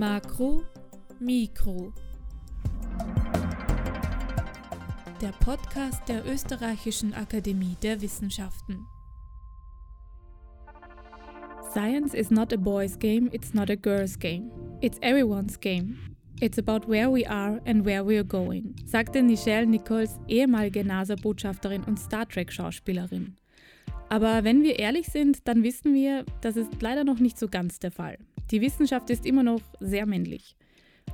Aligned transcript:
Makro, 0.00 0.62
Mikro. 1.18 1.92
Der 5.20 5.32
Podcast 5.44 6.08
der 6.08 6.24
Österreichischen 6.24 7.12
Akademie 7.12 7.76
der 7.82 8.00
Wissenschaften. 8.00 8.86
Science 11.72 12.14
is 12.14 12.30
not 12.30 12.50
a 12.54 12.56
boys' 12.56 12.98
game, 12.98 13.28
it's 13.32 13.52
not 13.52 13.68
a 13.68 13.76
girls' 13.76 14.18
game. 14.18 14.50
It's 14.80 14.96
everyone's 15.02 15.60
game. 15.60 15.98
It's 16.40 16.56
about 16.56 16.88
where 16.88 17.10
we 17.12 17.28
are 17.28 17.60
and 17.66 17.84
where 17.84 18.02
we 18.02 18.16
are 18.16 18.24
going, 18.24 18.74
sagte 18.86 19.22
Nichelle 19.22 19.66
Nichols, 19.66 20.18
ehemalige 20.28 20.82
NASA-Botschafterin 20.82 21.84
und 21.84 21.98
Star 21.98 22.26
Trek-Schauspielerin. 22.26 23.36
Aber 24.08 24.44
wenn 24.44 24.62
wir 24.62 24.78
ehrlich 24.78 25.08
sind, 25.08 25.46
dann 25.46 25.62
wissen 25.62 25.92
wir, 25.92 26.24
das 26.40 26.56
ist 26.56 26.80
leider 26.80 27.04
noch 27.04 27.18
nicht 27.20 27.38
so 27.38 27.48
ganz 27.48 27.78
der 27.78 27.90
Fall. 27.90 28.16
Die 28.50 28.60
Wissenschaft 28.60 29.10
ist 29.10 29.26
immer 29.26 29.44
noch 29.44 29.60
sehr 29.78 30.06
männlich. 30.06 30.56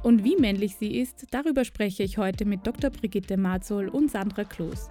Und 0.03 0.25
wie 0.25 0.37
männlich 0.37 0.77
sie 0.77 0.99
ist, 0.99 1.27
darüber 1.31 1.65
spreche 1.65 2.03
ich 2.03 2.17
heute 2.17 2.45
mit 2.45 2.67
Dr. 2.67 2.91
Brigitte 2.91 3.37
Marzol 3.37 3.89
und 3.89 4.11
Sandra 4.11 4.45
Kloß. 4.45 4.89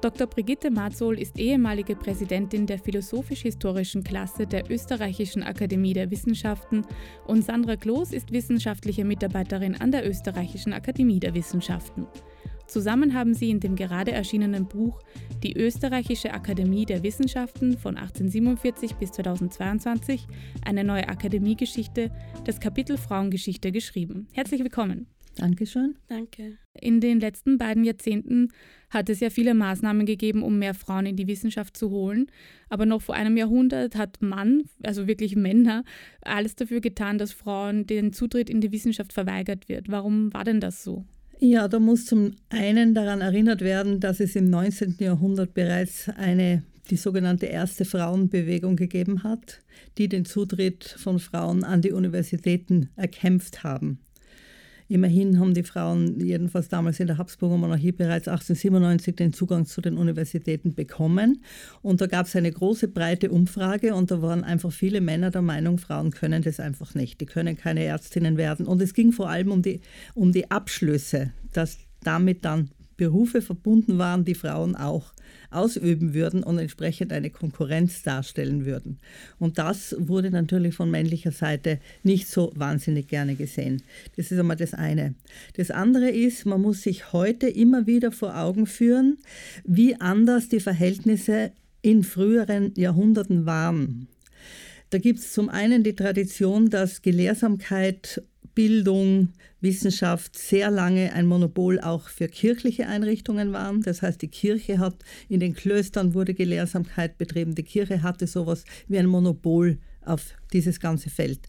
Dr. 0.00 0.26
Brigitte 0.26 0.70
Marzol 0.70 1.18
ist 1.18 1.38
ehemalige 1.38 1.96
Präsidentin 1.96 2.66
der 2.66 2.78
philosophisch-historischen 2.78 4.04
Klasse 4.04 4.46
der 4.46 4.70
Österreichischen 4.70 5.42
Akademie 5.42 5.92
der 5.92 6.10
Wissenschaften 6.10 6.86
und 7.26 7.42
Sandra 7.42 7.76
Kloß 7.76 8.12
ist 8.12 8.30
wissenschaftliche 8.30 9.04
Mitarbeiterin 9.04 9.74
an 9.80 9.90
der 9.90 10.08
Österreichischen 10.08 10.72
Akademie 10.72 11.18
der 11.18 11.34
Wissenschaften. 11.34 12.06
Zusammen 12.68 13.14
haben 13.14 13.32
sie 13.32 13.48
in 13.48 13.60
dem 13.60 13.76
gerade 13.76 14.12
erschienenen 14.12 14.68
Buch 14.68 15.00
Die 15.42 15.56
Österreichische 15.56 16.34
Akademie 16.34 16.84
der 16.84 17.02
Wissenschaften 17.02 17.78
von 17.78 17.96
1847 17.96 18.96
bis 18.96 19.10
2022 19.12 20.26
eine 20.66 20.84
neue 20.84 21.08
Akademiegeschichte, 21.08 22.10
das 22.44 22.60
Kapitel 22.60 22.98
Frauengeschichte 22.98 23.72
geschrieben. 23.72 24.28
Herzlich 24.32 24.62
willkommen. 24.62 25.06
Dankeschön. 25.36 25.94
Danke. 26.08 26.58
In 26.78 27.00
den 27.00 27.20
letzten 27.20 27.56
beiden 27.56 27.84
Jahrzehnten 27.84 28.48
hat 28.90 29.08
es 29.08 29.20
ja 29.20 29.30
viele 29.30 29.54
Maßnahmen 29.54 30.04
gegeben, 30.04 30.42
um 30.42 30.58
mehr 30.58 30.74
Frauen 30.74 31.06
in 31.06 31.16
die 31.16 31.26
Wissenschaft 31.26 31.74
zu 31.74 31.90
holen. 31.90 32.26
Aber 32.68 32.84
noch 32.84 33.00
vor 33.00 33.14
einem 33.14 33.38
Jahrhundert 33.38 33.96
hat 33.96 34.20
Mann, 34.20 34.64
also 34.82 35.06
wirklich 35.06 35.36
Männer, 35.36 35.84
alles 36.20 36.54
dafür 36.54 36.80
getan, 36.80 37.16
dass 37.16 37.32
Frauen 37.32 37.86
den 37.86 38.12
Zutritt 38.12 38.50
in 38.50 38.60
die 38.60 38.72
Wissenschaft 38.72 39.14
verweigert 39.14 39.70
wird. 39.70 39.88
Warum 39.88 40.34
war 40.34 40.44
denn 40.44 40.60
das 40.60 40.84
so? 40.84 41.06
Ja, 41.40 41.68
da 41.68 41.78
muss 41.78 42.04
zum 42.04 42.32
einen 42.48 42.94
daran 42.94 43.20
erinnert 43.20 43.60
werden, 43.60 44.00
dass 44.00 44.18
es 44.18 44.34
im 44.34 44.50
19. 44.50 44.96
Jahrhundert 44.98 45.54
bereits 45.54 46.08
eine 46.08 46.64
die 46.90 46.96
sogenannte 46.96 47.46
erste 47.46 47.84
Frauenbewegung 47.84 48.74
gegeben 48.74 49.22
hat, 49.22 49.60
die 49.98 50.08
den 50.08 50.24
Zutritt 50.24 50.84
von 50.98 51.20
Frauen 51.20 51.62
an 51.62 51.80
die 51.80 51.92
Universitäten 51.92 52.90
erkämpft 52.96 53.62
haben. 53.62 54.00
Immerhin 54.88 55.38
haben 55.38 55.52
die 55.52 55.62
Frauen 55.62 56.18
jedenfalls 56.18 56.68
damals 56.68 56.98
in 56.98 57.06
der 57.06 57.18
Habsburger 57.18 57.58
Monarchie 57.58 57.92
bereits 57.92 58.26
1897 58.26 59.14
den 59.16 59.32
Zugang 59.34 59.66
zu 59.66 59.82
den 59.82 59.98
Universitäten 59.98 60.74
bekommen. 60.74 61.42
Und 61.82 62.00
da 62.00 62.06
gab 62.06 62.26
es 62.26 62.34
eine 62.34 62.50
große, 62.50 62.88
breite 62.88 63.30
Umfrage 63.30 63.94
und 63.94 64.10
da 64.10 64.22
waren 64.22 64.44
einfach 64.44 64.72
viele 64.72 65.02
Männer 65.02 65.30
der 65.30 65.42
Meinung, 65.42 65.76
Frauen 65.76 66.10
können 66.10 66.42
das 66.42 66.58
einfach 66.58 66.94
nicht. 66.94 67.20
Die 67.20 67.26
können 67.26 67.56
keine 67.56 67.84
Ärztinnen 67.84 68.38
werden. 68.38 68.66
Und 68.66 68.80
es 68.80 68.94
ging 68.94 69.12
vor 69.12 69.28
allem 69.28 69.52
um 69.52 69.62
die, 69.62 69.80
um 70.14 70.32
die 70.32 70.50
Abschlüsse, 70.50 71.32
dass 71.52 71.78
damit 72.02 72.44
dann 72.44 72.70
Berufe 72.98 73.40
verbunden 73.40 73.96
waren, 73.96 74.26
die 74.26 74.34
Frauen 74.34 74.76
auch 74.76 75.14
ausüben 75.50 76.12
würden 76.12 76.42
und 76.42 76.58
entsprechend 76.58 77.12
eine 77.12 77.30
Konkurrenz 77.30 78.02
darstellen 78.02 78.66
würden. 78.66 78.98
Und 79.38 79.56
das 79.56 79.96
wurde 79.98 80.30
natürlich 80.30 80.74
von 80.74 80.90
männlicher 80.90 81.32
Seite 81.32 81.78
nicht 82.02 82.28
so 82.28 82.52
wahnsinnig 82.54 83.08
gerne 83.08 83.36
gesehen. 83.36 83.82
Das 84.16 84.30
ist 84.30 84.38
einmal 84.38 84.56
das 84.56 84.74
eine. 84.74 85.14
Das 85.56 85.70
andere 85.70 86.10
ist, 86.10 86.44
man 86.44 86.60
muss 86.60 86.82
sich 86.82 87.14
heute 87.14 87.48
immer 87.48 87.86
wieder 87.86 88.12
vor 88.12 88.36
Augen 88.36 88.66
führen, 88.66 89.16
wie 89.64 89.98
anders 89.98 90.48
die 90.48 90.60
Verhältnisse 90.60 91.52
in 91.80 92.02
früheren 92.02 92.74
Jahrhunderten 92.74 93.46
waren. 93.46 94.08
Da 94.90 94.98
gibt 94.98 95.20
es 95.20 95.32
zum 95.32 95.48
einen 95.48 95.84
die 95.84 95.94
Tradition, 95.94 96.68
dass 96.68 97.02
Gelehrsamkeit 97.02 98.22
Bildung, 98.58 99.28
Wissenschaft 99.60 100.36
sehr 100.36 100.68
lange 100.72 101.12
ein 101.12 101.26
Monopol 101.26 101.78
auch 101.78 102.08
für 102.08 102.26
kirchliche 102.26 102.88
Einrichtungen 102.88 103.52
waren. 103.52 103.82
Das 103.82 104.02
heißt, 104.02 104.20
die 104.20 104.26
Kirche 104.26 104.80
hat, 104.80 104.96
in 105.28 105.38
den 105.38 105.54
Klöstern 105.54 106.12
wurde 106.12 106.34
Gelehrsamkeit 106.34 107.18
betrieben. 107.18 107.54
Die 107.54 107.62
Kirche 107.62 108.02
hatte 108.02 108.26
sowas 108.26 108.64
wie 108.88 108.98
ein 108.98 109.06
Monopol 109.06 109.78
auf 110.04 110.34
dieses 110.52 110.80
ganze 110.80 111.10
Feld. 111.10 111.40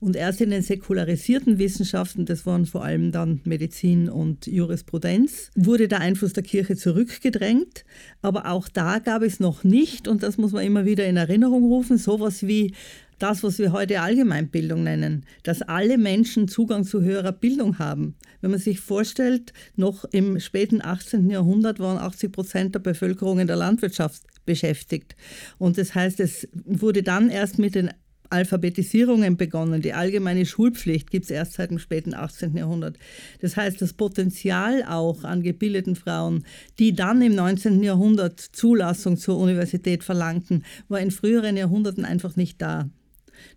Und 0.00 0.16
erst 0.16 0.40
in 0.40 0.50
den 0.50 0.62
säkularisierten 0.62 1.58
Wissenschaften, 1.58 2.24
das 2.24 2.46
waren 2.46 2.64
vor 2.64 2.84
allem 2.84 3.12
dann 3.12 3.40
Medizin 3.44 4.08
und 4.08 4.46
Jurisprudenz, 4.46 5.50
wurde 5.56 5.88
der 5.88 6.00
Einfluss 6.00 6.32
der 6.32 6.44
Kirche 6.44 6.76
zurückgedrängt. 6.76 7.84
Aber 8.22 8.50
auch 8.50 8.68
da 8.68 9.00
gab 9.00 9.22
es 9.22 9.40
noch 9.40 9.64
nicht, 9.64 10.08
und 10.08 10.22
das 10.22 10.38
muss 10.38 10.52
man 10.52 10.64
immer 10.64 10.84
wieder 10.84 11.04
in 11.06 11.16
Erinnerung 11.16 11.64
rufen, 11.64 11.98
sowas 11.98 12.46
wie 12.46 12.72
das, 13.18 13.42
was 13.42 13.58
wir 13.58 13.72
heute 13.72 14.00
Allgemeinbildung 14.00 14.82
nennen, 14.82 15.24
dass 15.42 15.62
alle 15.62 15.98
Menschen 15.98 16.48
Zugang 16.48 16.84
zu 16.84 17.02
höherer 17.02 17.32
Bildung 17.32 17.78
haben. 17.78 18.14
Wenn 18.40 18.50
man 18.50 18.60
sich 18.60 18.80
vorstellt, 18.80 19.52
noch 19.76 20.04
im 20.04 20.40
späten 20.40 20.80
18. 20.82 21.30
Jahrhundert 21.30 21.78
waren 21.78 21.98
80 21.98 22.32
Prozent 22.32 22.74
der 22.74 22.80
Bevölkerung 22.80 23.38
in 23.38 23.46
der 23.46 23.56
Landwirtschaft 23.56 24.22
beschäftigt. 24.44 25.16
Und 25.58 25.78
das 25.78 25.94
heißt, 25.94 26.20
es 26.20 26.48
wurde 26.64 27.02
dann 27.02 27.30
erst 27.30 27.58
mit 27.58 27.74
den 27.74 27.90
Alphabetisierungen 28.30 29.36
begonnen. 29.36 29.80
Die 29.80 29.92
allgemeine 29.92 30.44
Schulpflicht 30.44 31.10
gibt 31.10 31.26
es 31.26 31.30
erst 31.30 31.54
seit 31.54 31.70
dem 31.70 31.78
späten 31.78 32.14
18. 32.14 32.56
Jahrhundert. 32.56 32.98
Das 33.40 33.56
heißt, 33.56 33.80
das 33.80 33.92
Potenzial 33.92 34.84
auch 34.84 35.24
an 35.24 35.42
gebildeten 35.42 35.94
Frauen, 35.94 36.44
die 36.78 36.94
dann 36.94 37.22
im 37.22 37.34
19. 37.34 37.82
Jahrhundert 37.82 38.40
Zulassung 38.40 39.16
zur 39.16 39.38
Universität 39.38 40.02
verlangten, 40.04 40.64
war 40.88 41.00
in 41.00 41.10
früheren 41.10 41.56
Jahrhunderten 41.56 42.04
einfach 42.04 42.36
nicht 42.36 42.60
da. 42.60 42.88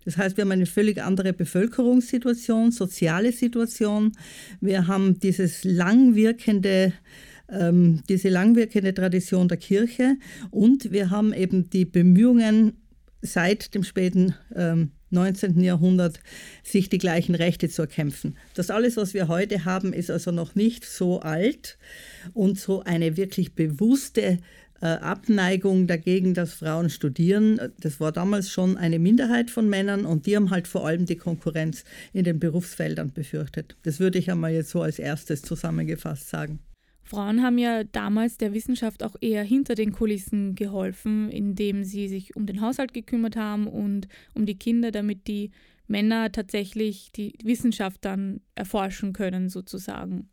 Das 0.04 0.16
heißt, 0.16 0.36
wir 0.36 0.42
haben 0.42 0.52
eine 0.52 0.66
völlig 0.66 1.02
andere 1.02 1.32
Bevölkerungssituation, 1.32 2.72
soziale 2.72 3.32
Situation. 3.32 4.12
Wir 4.60 4.86
haben 4.86 5.18
dieses 5.18 5.64
langwirkende 5.64 6.92
ähm, 7.50 8.02
diese 8.08 8.28
langwirkende 8.28 8.92
Tradition 8.92 9.48
der 9.48 9.56
Kirche 9.56 10.16
und 10.50 10.92
wir 10.92 11.10
haben 11.10 11.32
eben 11.32 11.70
die 11.70 11.86
Bemühungen 11.86 12.74
seit 13.22 13.74
dem 13.74 13.84
späten 13.84 14.34
ähm, 14.54 14.90
19. 15.10 15.60
Jahrhundert 15.60 16.20
sich 16.62 16.88
die 16.88 16.98
gleichen 16.98 17.34
Rechte 17.34 17.68
zu 17.68 17.82
erkämpfen. 17.82 18.36
Das 18.54 18.70
alles, 18.70 18.96
was 18.96 19.14
wir 19.14 19.28
heute 19.28 19.64
haben, 19.64 19.92
ist 19.92 20.10
also 20.10 20.30
noch 20.30 20.54
nicht 20.54 20.84
so 20.84 21.20
alt 21.20 21.78
und 22.34 22.58
so 22.58 22.82
eine 22.82 23.16
wirklich 23.16 23.54
bewusste 23.54 24.38
Abneigung 24.86 25.86
dagegen, 25.86 26.34
dass 26.34 26.54
Frauen 26.54 26.90
studieren. 26.90 27.60
Das 27.80 28.00
war 28.00 28.12
damals 28.12 28.50
schon 28.50 28.76
eine 28.76 28.98
Minderheit 28.98 29.50
von 29.50 29.68
Männern 29.68 30.04
und 30.04 30.26
die 30.26 30.36
haben 30.36 30.50
halt 30.50 30.68
vor 30.68 30.86
allem 30.86 31.06
die 31.06 31.16
Konkurrenz 31.16 31.84
in 32.12 32.24
den 32.24 32.38
Berufsfeldern 32.38 33.12
befürchtet. 33.12 33.76
Das 33.82 33.98
würde 33.98 34.18
ich 34.18 34.30
einmal 34.30 34.52
jetzt 34.52 34.70
so 34.70 34.82
als 34.82 34.98
erstes 34.98 35.42
zusammengefasst 35.42 36.28
sagen. 36.28 36.60
Frauen 37.02 37.42
haben 37.42 37.56
ja 37.56 37.84
damals 37.84 38.36
der 38.36 38.52
Wissenschaft 38.52 39.02
auch 39.02 39.16
eher 39.22 39.42
hinter 39.42 39.74
den 39.74 39.92
Kulissen 39.92 40.54
geholfen, 40.54 41.30
indem 41.30 41.82
sie 41.82 42.06
sich 42.06 42.36
um 42.36 42.44
den 42.44 42.60
Haushalt 42.60 42.92
gekümmert 42.92 43.34
haben 43.34 43.66
und 43.66 44.08
um 44.34 44.44
die 44.44 44.58
Kinder, 44.58 44.90
damit 44.90 45.26
die 45.26 45.50
Männer 45.86 46.30
tatsächlich 46.30 47.10
die 47.12 47.32
Wissenschaft 47.42 48.04
dann 48.04 48.42
erforschen 48.54 49.14
können, 49.14 49.48
sozusagen. 49.48 50.28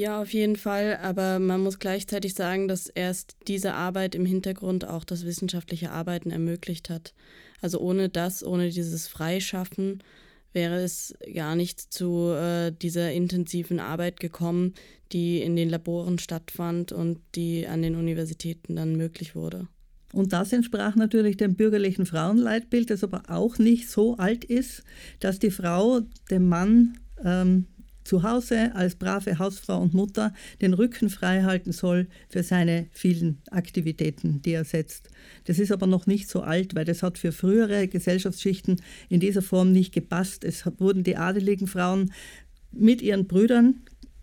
Ja, 0.00 0.22
auf 0.22 0.32
jeden 0.32 0.56
Fall, 0.56 0.96
aber 1.02 1.38
man 1.38 1.60
muss 1.60 1.78
gleichzeitig 1.78 2.32
sagen, 2.32 2.68
dass 2.68 2.86
erst 2.86 3.36
diese 3.48 3.74
Arbeit 3.74 4.14
im 4.14 4.24
Hintergrund 4.24 4.88
auch 4.88 5.04
das 5.04 5.26
wissenschaftliche 5.26 5.90
Arbeiten 5.90 6.30
ermöglicht 6.30 6.88
hat. 6.88 7.12
Also 7.60 7.80
ohne 7.80 8.08
das, 8.08 8.42
ohne 8.42 8.70
dieses 8.70 9.08
Freischaffen 9.08 10.02
wäre 10.54 10.76
es 10.76 11.14
gar 11.34 11.54
nicht 11.54 11.92
zu 11.92 12.30
äh, 12.30 12.72
dieser 12.72 13.12
intensiven 13.12 13.78
Arbeit 13.78 14.20
gekommen, 14.20 14.72
die 15.12 15.42
in 15.42 15.54
den 15.54 15.68
Laboren 15.68 16.18
stattfand 16.18 16.92
und 16.92 17.18
die 17.34 17.66
an 17.66 17.82
den 17.82 17.94
Universitäten 17.94 18.76
dann 18.76 18.96
möglich 18.96 19.36
wurde. 19.36 19.68
Und 20.14 20.32
das 20.32 20.50
entsprach 20.54 20.96
natürlich 20.96 21.36
dem 21.36 21.56
bürgerlichen 21.56 22.06
Frauenleitbild, 22.06 22.88
das 22.88 23.04
aber 23.04 23.24
auch 23.28 23.58
nicht 23.58 23.90
so 23.90 24.16
alt 24.16 24.46
ist, 24.46 24.82
dass 25.18 25.38
die 25.38 25.50
Frau 25.50 26.00
dem 26.30 26.48
Mann 26.48 26.96
ähm, 27.22 27.66
zu 28.10 28.24
Hause 28.24 28.74
als 28.74 28.96
brave 28.96 29.38
Hausfrau 29.38 29.80
und 29.80 29.94
Mutter 29.94 30.34
den 30.60 30.74
Rücken 30.74 31.10
frei 31.10 31.42
halten 31.42 31.70
soll 31.70 32.08
für 32.28 32.42
seine 32.42 32.88
vielen 32.90 33.40
Aktivitäten, 33.52 34.42
die 34.42 34.50
er 34.50 34.64
setzt. 34.64 35.10
Das 35.44 35.60
ist 35.60 35.70
aber 35.70 35.86
noch 35.86 36.08
nicht 36.08 36.28
so 36.28 36.40
alt, 36.42 36.74
weil 36.74 36.84
das 36.84 37.04
hat 37.04 37.18
für 37.18 37.30
frühere 37.30 37.86
Gesellschaftsschichten 37.86 38.82
in 39.08 39.20
dieser 39.20 39.42
Form 39.42 39.70
nicht 39.70 39.94
gepasst. 39.94 40.42
Es 40.42 40.64
wurden 40.78 41.04
die 41.04 41.16
adeligen 41.16 41.68
Frauen 41.68 42.12
mit 42.72 43.00
ihren 43.00 43.28
Brüdern 43.28 43.82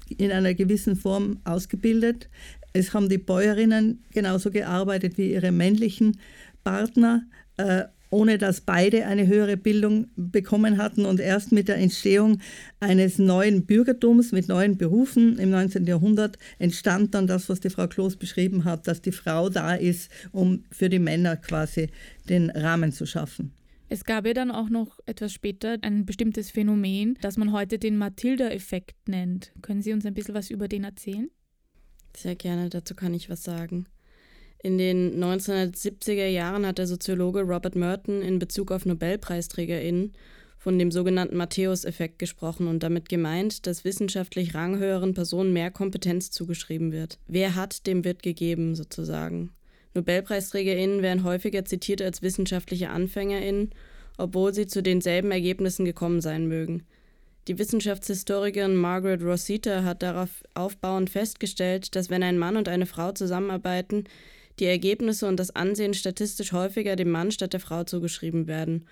in 0.09 0.33
einer 0.33 0.53
gewissen 0.53 0.97
Form 0.97 1.39
ausgebildet. 1.45 2.27
Es 2.73 2.93
haben 2.93 3.07
die 3.07 3.17
Bäuerinnen 3.17 4.03
genauso 4.11 4.51
gearbeitet 4.51 5.17
wie 5.17 5.31
ihre 5.31 5.53
männlichen 5.53 6.19
Partner. 6.65 7.23
Ohne 8.09 8.37
dass 8.37 8.61
beide 8.61 9.05
eine 9.05 9.27
höhere 9.27 9.57
Bildung 9.57 10.07
bekommen 10.15 10.77
hatten. 10.77 11.05
Und 11.05 11.19
erst 11.19 11.51
mit 11.51 11.67
der 11.67 11.77
Entstehung 11.77 12.39
eines 12.79 13.17
neuen 13.17 13.65
Bürgertums 13.65 14.31
mit 14.31 14.47
neuen 14.47 14.77
Berufen 14.77 15.37
im 15.39 15.49
19. 15.49 15.85
Jahrhundert 15.85 16.37
entstand 16.59 17.13
dann 17.13 17.27
das, 17.27 17.49
was 17.49 17.59
die 17.59 17.69
Frau 17.69 17.87
Kloß 17.87 18.17
beschrieben 18.17 18.65
hat, 18.65 18.87
dass 18.87 19.01
die 19.01 19.11
Frau 19.11 19.49
da 19.49 19.75
ist, 19.75 20.11
um 20.31 20.63
für 20.71 20.89
die 20.89 20.99
Männer 20.99 21.37
quasi 21.37 21.89
den 22.29 22.49
Rahmen 22.49 22.91
zu 22.91 23.05
schaffen. 23.05 23.51
Es 23.89 24.03
gab 24.03 24.25
ja 24.25 24.33
dann 24.33 24.51
auch 24.51 24.69
noch 24.69 24.99
etwas 25.05 25.31
später 25.31 25.77
ein 25.81 26.05
bestimmtes 26.05 26.51
Phänomen, 26.51 27.17
das 27.21 27.37
man 27.37 27.53
heute 27.53 27.79
den 27.79 27.97
Matilda-Effekt 27.97 29.07
nennt. 29.07 29.53
Können 29.61 29.81
Sie 29.81 29.93
uns 29.93 30.05
ein 30.05 30.13
bisschen 30.13 30.35
was 30.35 30.49
über 30.49 30.67
den 30.67 30.83
erzählen? 30.83 31.29
Sehr 32.15 32.35
gerne, 32.35 32.69
dazu 32.69 32.95
kann 32.95 33.13
ich 33.13 33.29
was 33.29 33.43
sagen. 33.43 33.85
In 34.59 34.77
den 34.77 35.23
1970er 35.23 36.27
Jahren 36.27 36.65
hat 36.65 36.79
der 36.79 36.87
Soziologe 36.87 37.41
Robert 37.41 37.75
Merton 37.75 38.21
in 38.21 38.39
Bezug 38.39 38.71
auf 38.71 38.85
NobelpreisträgerInnen 38.85 40.13
von 40.57 40.79
dem 40.79 40.91
sogenannten 40.91 41.37
Matthäus-Effekt 41.37 42.17
gesprochen 42.19 42.67
und 42.67 42.81
damit 42.81 43.07
gemeint, 43.07 43.67
dass 43.67 43.85
wissenschaftlich 43.85 44.55
ranghöheren 44.55 45.13
Personen 45.13 45.53
mehr 45.53 45.69
Kompetenz 45.69 46.31
zugeschrieben 46.31 46.91
wird. 46.91 47.19
Wer 47.27 47.55
hat, 47.55 47.85
dem 47.85 48.03
wird 48.03 48.23
gegeben, 48.23 48.75
sozusagen. 48.75 49.51
NobelpreisträgerInnen 49.93 51.01
werden 51.01 51.23
häufiger 51.23 51.63
zitiert 51.63 52.01
als 52.01 52.21
wissenschaftliche 52.21 52.89
AnfängerInnen, 52.89 53.69
obwohl 54.17 54.53
sie 54.53 54.65
zu 54.65 54.81
denselben 54.81 55.31
Ergebnissen 55.31 55.85
gekommen 55.85 56.21
sein 56.21 56.47
mögen. 56.47 56.83
Die 57.47 57.57
Wissenschaftshistorikerin 57.57 58.75
Margaret 58.75 59.23
Rosita 59.23 59.83
hat 59.83 60.03
darauf 60.03 60.43
aufbauend 60.53 61.09
festgestellt, 61.09 61.95
dass 61.95 62.09
wenn 62.09 62.23
ein 62.23 62.37
Mann 62.37 62.57
und 62.57 62.67
eine 62.67 62.87
Frau 62.87 63.13
zusammenarbeiten, 63.13 64.03
die 64.59 64.65
Ergebnisse 64.65 65.27
und 65.27 65.37
das 65.37 65.55
Ansehen 65.55 65.93
statistisch 65.93 66.51
häufiger 66.51 66.95
dem 66.95 67.11
Mann 67.11 67.31
statt 67.31 67.53
der 67.53 67.59
Frau 67.59 67.83
zugeschrieben 67.83 68.47
werden 68.47 68.85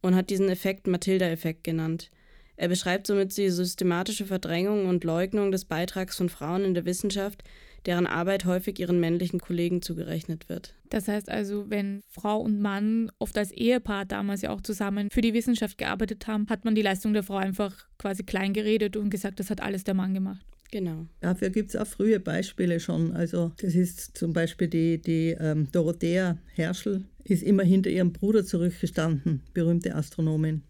und 0.00 0.14
hat 0.14 0.30
diesen 0.30 0.48
Effekt 0.48 0.86
Matilda-Effekt 0.86 1.64
genannt. 1.64 2.10
Er 2.56 2.68
beschreibt 2.68 3.06
somit 3.06 3.36
die 3.36 3.50
systematische 3.50 4.26
Verdrängung 4.26 4.86
und 4.86 5.04
Leugnung 5.04 5.52
des 5.52 5.64
Beitrags 5.64 6.16
von 6.16 6.28
Frauen 6.28 6.64
in 6.64 6.74
der 6.74 6.84
Wissenschaft, 6.84 7.44
deren 7.86 8.08
Arbeit 8.08 8.44
häufig 8.44 8.80
ihren 8.80 8.98
männlichen 8.98 9.38
Kollegen 9.38 9.80
zugerechnet 9.80 10.48
wird. 10.48 10.74
Das 10.90 11.06
heißt 11.06 11.30
also, 11.30 11.70
wenn 11.70 12.02
Frau 12.08 12.40
und 12.40 12.60
Mann 12.60 13.12
oft 13.20 13.38
als 13.38 13.52
Ehepaar 13.52 14.04
damals 14.04 14.42
ja 14.42 14.50
auch 14.50 14.60
zusammen 14.60 15.08
für 15.10 15.20
die 15.20 15.34
Wissenschaft 15.34 15.78
gearbeitet 15.78 16.26
haben, 16.26 16.48
hat 16.48 16.64
man 16.64 16.74
die 16.74 16.82
Leistung 16.82 17.12
der 17.12 17.22
Frau 17.22 17.36
einfach 17.36 17.86
quasi 17.96 18.24
klein 18.24 18.52
geredet 18.52 18.96
und 18.96 19.10
gesagt, 19.10 19.38
das 19.38 19.50
hat 19.50 19.60
alles 19.60 19.84
der 19.84 19.94
Mann 19.94 20.14
gemacht. 20.14 20.44
Genau. 20.70 21.06
Dafür 21.20 21.50
gibt 21.50 21.70
es 21.70 21.76
auch 21.76 21.86
frühe 21.86 22.20
Beispiele 22.20 22.78
schon. 22.80 23.12
Also 23.12 23.52
das 23.60 23.74
ist 23.74 24.16
zum 24.16 24.32
Beispiel 24.32 24.68
die, 24.68 24.98
die 25.00 25.36
ähm, 25.38 25.68
Dorothea 25.72 26.38
Herschel, 26.54 27.04
ist 27.24 27.42
immer 27.42 27.62
hinter 27.62 27.90
ihrem 27.90 28.12
Bruder 28.12 28.44
zurückgestanden, 28.44 29.42
berühmte 29.54 29.94
Astronomin. 29.94 30.62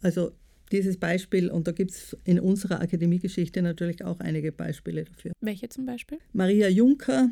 Also 0.00 0.32
dieses 0.70 0.96
Beispiel, 0.96 1.50
und 1.50 1.66
da 1.66 1.72
gibt 1.72 1.90
es 1.90 2.16
in 2.24 2.40
unserer 2.40 2.80
Akademiegeschichte 2.80 3.60
natürlich 3.60 4.04
auch 4.04 4.20
einige 4.20 4.52
Beispiele 4.52 5.04
dafür. 5.04 5.32
Welche 5.40 5.68
zum 5.68 5.84
Beispiel? 5.84 6.18
Maria 6.32 6.68
Juncker, 6.68 7.28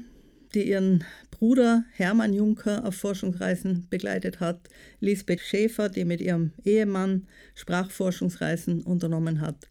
die 0.54 0.68
ihren 0.68 1.04
Bruder 1.30 1.84
Hermann 1.92 2.34
Juncker 2.34 2.84
auf 2.84 2.96
Forschungsreisen 2.96 3.86
begleitet 3.88 4.40
hat, 4.40 4.68
Lisbeth 5.00 5.40
Schäfer, 5.40 5.88
die 5.88 6.04
mit 6.04 6.20
ihrem 6.20 6.52
Ehemann 6.64 7.26
Sprachforschungsreisen 7.54 8.82
unternommen 8.82 9.40
hat 9.40 9.69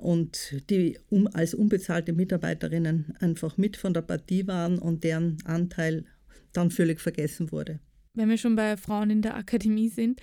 und 0.00 0.62
die 0.70 0.98
um, 1.08 1.26
als 1.26 1.54
unbezahlte 1.54 2.12
Mitarbeiterinnen 2.12 3.16
einfach 3.20 3.56
mit 3.56 3.76
von 3.76 3.92
der 3.94 4.02
Partie 4.02 4.46
waren 4.46 4.78
und 4.78 5.02
deren 5.02 5.38
Anteil 5.44 6.04
dann 6.52 6.70
völlig 6.70 7.00
vergessen 7.00 7.50
wurde. 7.50 7.80
Wenn 8.14 8.28
wir 8.28 8.38
schon 8.38 8.56
bei 8.56 8.76
Frauen 8.76 9.10
in 9.10 9.22
der 9.22 9.36
Akademie 9.36 9.88
sind, 9.88 10.20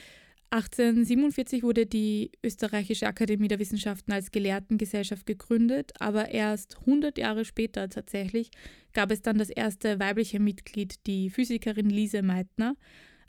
1847 0.53 1.63
wurde 1.63 1.87
die 1.87 2.31
Österreichische 2.43 3.07
Akademie 3.07 3.47
der 3.47 3.57
Wissenschaften 3.57 4.11
als 4.11 4.29
Gelehrtengesellschaft 4.29 5.25
gegründet, 5.25 5.91
aber 5.99 6.29
erst 6.29 6.77
100 6.81 7.17
Jahre 7.17 7.43
später 7.43 7.89
tatsächlich 7.89 8.51
gab 8.93 9.11
es 9.11 9.23
dann 9.23 9.39
das 9.39 9.49
erste 9.49 9.99
weibliche 9.99 10.39
Mitglied, 10.39 11.07
die 11.07 11.31
Physikerin 11.31 11.89
Lise 11.89 12.21
Meitner. 12.21 12.75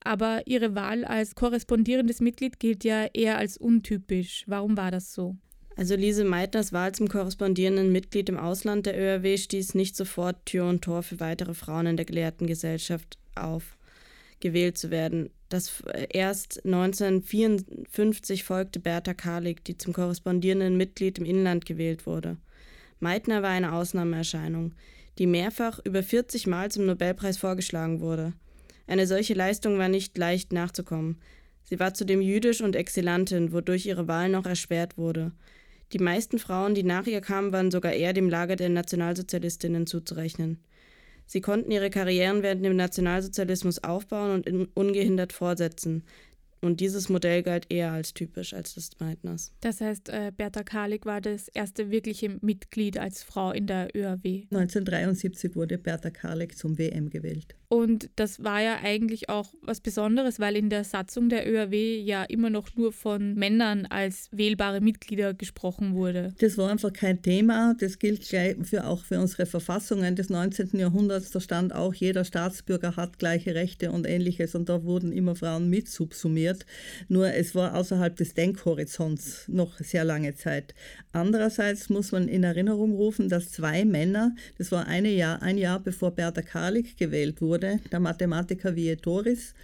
Aber 0.01 0.43
ihre 0.47 0.75
Wahl 0.75 1.07
als 1.07 1.35
korrespondierendes 1.35 2.21
Mitglied 2.21 2.61
gilt 2.61 2.85
ja 2.85 3.07
eher 3.15 3.39
als 3.39 3.57
untypisch. 3.57 4.45
Warum 4.47 4.77
war 4.77 4.91
das 4.91 5.15
so? 5.15 5.35
Also 5.77 5.97
Lise 5.97 6.25
Meitners 6.25 6.73
Wahl 6.73 6.93
zum 6.93 7.09
korrespondierenden 7.09 7.91
Mitglied 7.91 8.29
im 8.29 8.39
Ausland 8.39 8.87
der 8.87 8.97
ÖRW 8.97 9.37
stieß 9.37 9.75
nicht 9.75 9.97
sofort 9.97 10.47
Tür 10.47 10.67
und 10.67 10.83
Tor 10.83 11.03
für 11.03 11.19
weitere 11.19 11.55
Frauen 11.55 11.87
in 11.87 11.97
der 11.97 12.07
Gelehrtengesellschaft 12.07 13.19
auf, 13.35 13.77
gewählt 14.39 14.79
zu 14.79 14.91
werden. 14.91 15.31
Das 15.49 15.83
erst 16.11 16.65
1954 16.65 18.45
folgte 18.45 18.79
Bertha 18.79 19.15
Karlik, 19.15 19.65
die 19.65 19.77
zum 19.77 19.93
korrespondierenden 19.93 20.77
Mitglied 20.77 21.19
im 21.19 21.25
Inland 21.25 21.67
gewählt 21.67 22.07
wurde. 22.07 22.37
Meitner 23.01 23.43
war 23.43 23.51
eine 23.51 23.73
Ausnahmeerscheinung, 23.73 24.75
die 25.19 25.27
mehrfach 25.27 25.81
über 25.85 26.05
40 26.05 26.47
Mal 26.47 26.71
zum 26.71 26.87
Nobelpreis 26.87 27.37
vorgeschlagen 27.37 28.01
wurde. 28.01 28.33
Eine 28.87 29.07
solche 29.07 29.35
Leistung 29.35 29.79
war 29.79 29.89
nicht 29.89 30.17
leicht 30.19 30.53
nachzukommen. 30.53 31.21
Sie 31.65 31.81
war 31.81 31.95
zudem 31.95 32.21
jüdisch 32.21 32.61
und 32.61 32.77
Exilantin, 32.77 33.53
wodurch 33.53 33.87
ihre 33.87 34.07
Wahl 34.07 34.29
noch 34.29 34.47
erschwert 34.47 34.99
wurde. 34.99 35.33
Die 35.95 36.01
meisten 36.01 36.41
Frauen, 36.41 36.75
die 36.75 36.83
nach 36.83 37.07
ihr 37.07 37.21
kamen, 37.21 37.53
waren 37.53 37.71
sogar 37.71 37.93
eher 37.93 38.13
dem 38.13 38.29
Lager 38.29 38.57
der 38.57 38.69
Nationalsozialistinnen 38.69 39.87
zuzurechnen. 39.87 40.59
Sie 41.25 41.41
konnten 41.41 41.71
ihre 41.71 41.89
Karrieren 41.89 42.43
während 42.43 42.65
dem 42.65 42.75
Nationalsozialismus 42.75 43.83
aufbauen 43.85 44.43
und 44.43 44.69
ungehindert 44.75 45.33
fortsetzen. 45.33 46.03
Und 46.61 46.81
dieses 46.81 47.09
Modell 47.09 47.45
galt 47.45 47.67
eher 47.69 47.93
als 47.93 48.13
typisch 48.13 48.55
als 48.55 48.75
das 48.75 48.91
Meitners. 48.99 49.53
Das 49.61 49.81
heißt, 49.81 50.09
äh, 50.09 50.33
Bertha 50.37 50.65
Karlik 50.65 51.07
war 51.07 51.21
das 51.21 51.47
erste 51.47 51.91
wirkliche 51.91 52.39
Mitglied 52.41 52.99
als 52.99 53.23
Frau 53.23 53.53
in 53.53 53.69
der 53.69 53.95
ÖAW. 53.95 54.47
1973 54.51 55.55
wurde 55.55 55.79
Bertha 55.79 56.11
Karlik 56.11 56.59
zum 56.59 56.77
WM 56.77 57.09
gewählt. 57.09 57.55
Und 57.75 58.09
das 58.15 58.45
war 58.45 58.63
ja 58.63 58.79
eigentlich 58.85 59.29
auch 59.29 59.53
was 59.61 59.81
Besonderes, 59.81 60.39
weil 60.39 60.55
in 60.55 60.71
der 60.71 60.85
Satzung 60.85 61.29
der 61.29 61.45
ÖAW 61.45 61.75
ja 61.75 62.23
immer 62.23 62.49
noch 62.49 62.77
nur 62.77 62.93
von 62.93 63.35
Männern 63.35 63.87
als 63.87 64.29
wählbare 64.31 64.81
Mitglieder 64.81 65.35
gesprochen 65.35 65.95
wurde. 65.97 66.35
Das 66.39 66.57
war 66.57 66.71
einfach 66.71 66.93
kein 66.93 67.21
Thema. 67.21 67.75
Das 67.81 67.99
gilt 67.99 68.29
gleich 68.29 68.55
für, 68.63 68.87
auch 68.87 69.03
für 69.03 69.19
unsere 69.19 69.47
Verfassungen 69.47 70.15
des 70.15 70.31
19. 70.31 70.79
Jahrhunderts. 70.79 71.33
Da 71.33 71.41
stand 71.41 71.75
auch, 71.75 71.95
jeder 71.95 72.25
Staatsbürger 72.25 72.95
hat 72.95 73.19
gleiche 73.19 73.57
Rechte 73.57 73.91
und 73.91 74.07
ähnliches. 74.07 74.55
Und 74.55 74.69
da 74.69 74.85
wurden 74.85 75.11
immer 75.11 75.35
Frauen 75.35 75.69
mit 75.69 75.89
subsumiert. 75.89 76.67
Nur 77.09 77.35
es 77.35 77.57
war 77.57 77.75
außerhalb 77.75 78.15
des 78.15 78.35
Denkhorizonts 78.35 79.49
noch 79.49 79.79
sehr 79.81 80.05
lange 80.05 80.37
Zeit. 80.37 80.77
Andererseits 81.11 81.89
muss 81.89 82.13
man 82.13 82.29
in 82.29 82.45
Erinnerung 82.45 82.93
rufen, 82.93 83.29
dass 83.29 83.51
zwei 83.51 83.85
Männer, 83.85 84.37
das 84.59 84.71
war 84.71 84.87
eine 84.87 85.11
Jahr, 85.11 85.43
ein 85.43 85.59
Jahr 85.59 85.81
bevor 85.81 86.13
Bertha 86.13 86.43
Karlik 86.43 86.97
gewählt 86.97 87.41
wurde, 87.41 87.64
wurde, 87.65 87.81
der 87.91 88.01
Mathematiker 88.01 88.77
Vietoris 88.77 89.55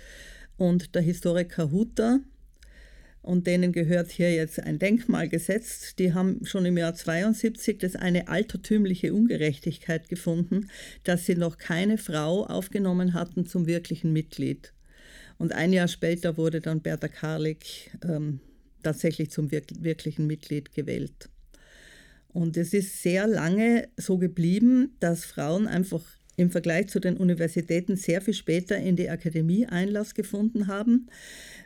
und 0.56 0.94
der 0.94 1.02
Historiker 1.02 1.70
Hutter. 1.70 2.20
Und 3.22 3.46
denen 3.46 3.72
gehört 3.72 4.10
hier 4.10 4.32
jetzt 4.32 4.60
ein 4.60 4.78
Denkmal 4.78 5.28
gesetzt. 5.28 5.98
Die 5.98 6.14
haben 6.14 6.40
schon 6.46 6.64
im 6.64 6.78
Jahr 6.78 6.94
72 6.94 7.78
das 7.78 7.94
eine 7.94 8.28
altertümliche 8.28 9.12
Ungerechtigkeit 9.12 10.08
gefunden, 10.08 10.70
dass 11.04 11.26
sie 11.26 11.34
noch 11.34 11.58
keine 11.58 11.98
Frau 11.98 12.46
aufgenommen 12.46 13.12
hatten 13.12 13.44
zum 13.44 13.66
wirklichen 13.66 14.14
Mitglied. 14.14 14.72
Und 15.36 15.52
ein 15.52 15.74
Jahr 15.74 15.88
später 15.88 16.38
wurde 16.38 16.62
dann 16.62 16.80
Bertha 16.80 17.08
Karlik 17.08 17.90
ähm, 18.02 18.40
tatsächlich 18.82 19.30
zum 19.30 19.50
wirklichen 19.50 20.26
Mitglied 20.26 20.72
gewählt. 20.72 21.28
Und 22.28 22.56
es 22.56 22.72
ist 22.72 23.02
sehr 23.02 23.26
lange 23.26 23.88
so 23.98 24.16
geblieben, 24.16 24.96
dass 25.00 25.26
Frauen 25.26 25.66
einfach 25.66 26.04
im 26.40 26.50
Vergleich 26.50 26.88
zu 26.88 27.00
den 27.00 27.16
Universitäten 27.18 27.96
sehr 27.96 28.22
viel 28.22 28.34
später 28.34 28.76
in 28.78 28.96
die 28.96 29.10
Akademie 29.10 29.66
Einlass 29.66 30.14
gefunden 30.14 30.66
haben. 30.66 31.06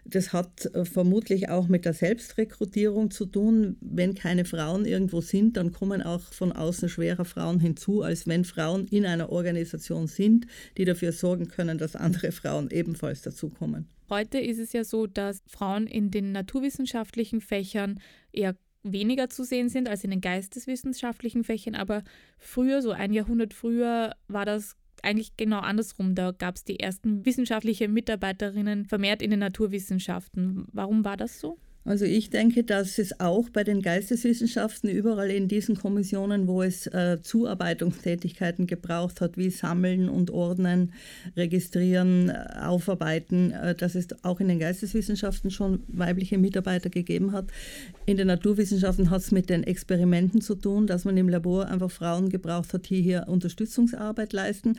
Das 0.04 0.32
hat 0.32 0.66
äh, 0.74 0.84
vermutlich 0.84 1.48
auch 1.48 1.68
mit 1.68 1.84
der 1.84 1.94
Selbstrekrutierung 1.94 3.10
zu 3.10 3.24
tun. 3.24 3.76
Wenn 3.80 4.14
keine 4.14 4.44
Frauen 4.44 4.84
irgendwo 4.84 5.20
sind, 5.20 5.56
dann 5.56 5.70
kommen 5.70 6.02
auch 6.02 6.20
von 6.20 6.52
außen 6.52 6.88
schwerer 6.88 7.24
Frauen 7.24 7.60
hinzu, 7.60 8.02
als 8.02 8.26
wenn 8.26 8.44
Frauen 8.44 8.86
in 8.88 9.06
einer 9.06 9.30
Organisation 9.30 10.08
sind, 10.08 10.46
die 10.76 10.84
dafür 10.84 11.12
sorgen 11.12 11.48
können, 11.48 11.78
dass 11.78 11.94
andere 11.94 12.32
Frauen 12.32 12.70
ebenfalls 12.70 13.22
dazukommen. 13.22 13.88
Heute 14.10 14.38
ist 14.38 14.58
es 14.58 14.72
ja 14.72 14.84
so, 14.84 15.06
dass 15.06 15.40
Frauen 15.46 15.86
in 15.86 16.10
den 16.10 16.32
naturwissenschaftlichen 16.32 17.40
Fächern 17.40 18.00
eher 18.32 18.56
weniger 18.84 19.28
zu 19.28 19.44
sehen 19.44 19.68
sind 19.68 19.88
als 19.88 20.04
in 20.04 20.10
den 20.10 20.20
geisteswissenschaftlichen 20.20 21.42
Fächern, 21.42 21.74
aber 21.74 22.02
früher, 22.38 22.82
so 22.82 22.92
ein 22.92 23.12
Jahrhundert 23.12 23.54
früher, 23.54 24.14
war 24.28 24.44
das 24.44 24.76
eigentlich 25.02 25.36
genau 25.36 25.58
andersrum. 25.58 26.14
Da 26.14 26.30
gab 26.32 26.56
es 26.56 26.64
die 26.64 26.80
ersten 26.80 27.24
wissenschaftlichen 27.24 27.92
Mitarbeiterinnen 27.92 28.84
vermehrt 28.84 29.22
in 29.22 29.30
den 29.30 29.40
Naturwissenschaften. 29.40 30.66
Warum 30.72 31.04
war 31.04 31.16
das 31.16 31.40
so? 31.40 31.58
Also 31.86 32.06
ich 32.06 32.30
denke, 32.30 32.64
dass 32.64 32.98
es 32.98 33.20
auch 33.20 33.50
bei 33.50 33.62
den 33.62 33.82
Geisteswissenschaften 33.82 34.88
überall 34.88 35.30
in 35.30 35.48
diesen 35.48 35.76
Kommissionen, 35.76 36.48
wo 36.48 36.62
es 36.62 36.86
äh, 36.86 37.20
Zuarbeitungstätigkeiten 37.20 38.66
gebraucht 38.66 39.20
hat, 39.20 39.36
wie 39.36 39.50
Sammeln 39.50 40.08
und 40.08 40.30
Ordnen, 40.30 40.94
Registrieren, 41.36 42.30
äh, 42.30 42.46
Aufarbeiten, 42.62 43.50
äh, 43.52 43.74
dass 43.74 43.96
es 43.96 44.06
auch 44.24 44.40
in 44.40 44.48
den 44.48 44.58
Geisteswissenschaften 44.58 45.50
schon 45.50 45.82
weibliche 45.88 46.38
Mitarbeiter 46.38 46.88
gegeben 46.88 47.32
hat. 47.32 47.50
In 48.06 48.16
den 48.16 48.28
Naturwissenschaften 48.28 49.10
hat 49.10 49.20
es 49.20 49.30
mit 49.30 49.50
den 49.50 49.62
Experimenten 49.62 50.40
zu 50.40 50.54
tun, 50.54 50.86
dass 50.86 51.04
man 51.04 51.18
im 51.18 51.28
Labor 51.28 51.68
einfach 51.68 51.90
Frauen 51.90 52.30
gebraucht 52.30 52.72
hat, 52.72 52.88
die 52.88 53.02
hier 53.02 53.26
Unterstützungsarbeit 53.28 54.32
leisten 54.32 54.78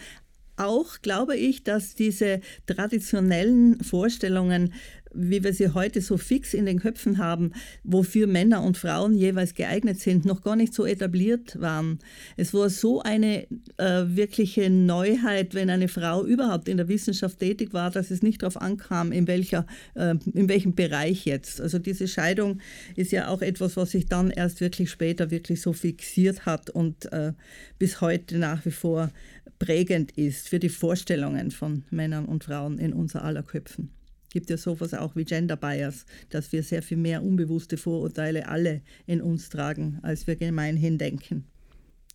auch 0.58 1.02
glaube 1.02 1.36
ich, 1.36 1.64
dass 1.64 1.96
diese 1.96 2.40
traditionellen 2.66 3.84
Vorstellungen, 3.84 4.74
wie 5.16 5.44
wir 5.44 5.54
sie 5.54 5.74
heute 5.74 6.02
so 6.02 6.18
fix 6.18 6.54
in 6.54 6.66
den 6.66 6.80
Köpfen 6.80 7.18
haben, 7.18 7.52
wofür 7.84 8.28
Männer 8.28 8.64
und 8.64 8.78
Frauen 8.78 9.16
jeweils 9.16 9.54
geeignet 9.54 10.00
sind, 10.00 10.26
noch 10.26 10.42
gar 10.42 10.56
nicht 10.56 10.74
so 10.74 10.86
etabliert 10.86 11.60
waren. 11.60 12.00
Es 12.38 12.54
war 12.54 12.70
so 12.70 13.02
eine 13.02 13.48
äh, 13.78 14.04
wirkliche 14.08 14.70
Neuheit, 14.70 15.56
wenn 15.56 15.70
eine 15.70 15.88
Frau 15.88 16.26
überhaupt 16.26 16.68
in 16.68 16.78
der 16.78 16.88
Wissenschaft 16.88 17.40
tätig 17.40 17.74
war, 17.74 17.92
dass 17.92 18.12
es 18.12 18.22
nicht 18.22 18.42
darauf 18.42 18.62
ankam, 18.62 19.12
in, 19.12 19.28
welcher, 19.28 19.66
äh, 19.96 20.16
in 20.34 20.50
welchem 20.50 20.76
Bereich 20.76 21.26
jetzt. 21.26 21.62
Also 21.62 21.80
diese 21.80 22.08
Scheidung 22.08 22.60
ist 22.96 23.12
ja 23.12 23.28
auch 23.28 23.42
etwas, 23.42 23.78
was 23.78 23.92
sich 23.92 24.06
dann 24.08 24.30
erst 24.30 24.62
wirklich 24.62 24.90
später 24.90 25.32
wirklich 25.32 25.62
so 25.62 25.74
fixiert 25.74 26.46
hat 26.46 26.70
und 26.70 27.12
äh, 27.12 27.34
bis 27.80 28.02
heute 28.02 28.38
nach 28.38 28.66
wie 28.66 28.72
vor 28.72 29.12
prägend 29.60 30.12
ist 30.12 30.50
für 30.50 30.60
die 30.60 30.70
Vorstellungen 30.70 31.52
von 31.52 31.84
Männern 31.90 32.26
und 32.26 32.44
Frauen 32.44 32.78
in 32.78 32.94
unser 32.94 33.24
aller 33.24 33.44
Köpfen. 33.44 33.95
Gibt 34.36 34.50
ja 34.50 34.58
sowas 34.58 34.94
auch 34.94 35.16
wie 35.16 35.24
Gender 35.24 35.56
Bias, 35.56 36.06
dass 36.30 36.52
wir 36.52 36.62
sehr 36.62 36.82
viel 36.82 36.98
mehr 36.98 37.24
unbewusste 37.24 37.78
Vorurteile 37.78 38.50
alle 38.50 38.82
in 39.06 39.22
uns 39.22 39.48
tragen, 39.48 40.00
als 40.02 40.28
wir 40.28 40.36
gemeinhin 40.36 40.98
denken. 40.98 41.46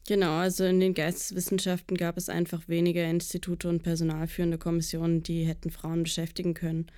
Genau, 0.06 0.32
also 0.32 0.64
in 0.64 0.80
den 0.80 0.92
Geisteswissenschaften 0.92 1.96
gab 1.96 2.18
es 2.18 2.28
einfach 2.28 2.68
weniger 2.68 3.08
Institute 3.08 3.66
und 3.66 3.82
personalführende 3.82 4.58
Kommissionen, 4.58 5.22
die 5.22 5.44
hätten 5.44 5.70
Frauen 5.70 6.02
beschäftigen 6.02 6.52
können. 6.52 6.88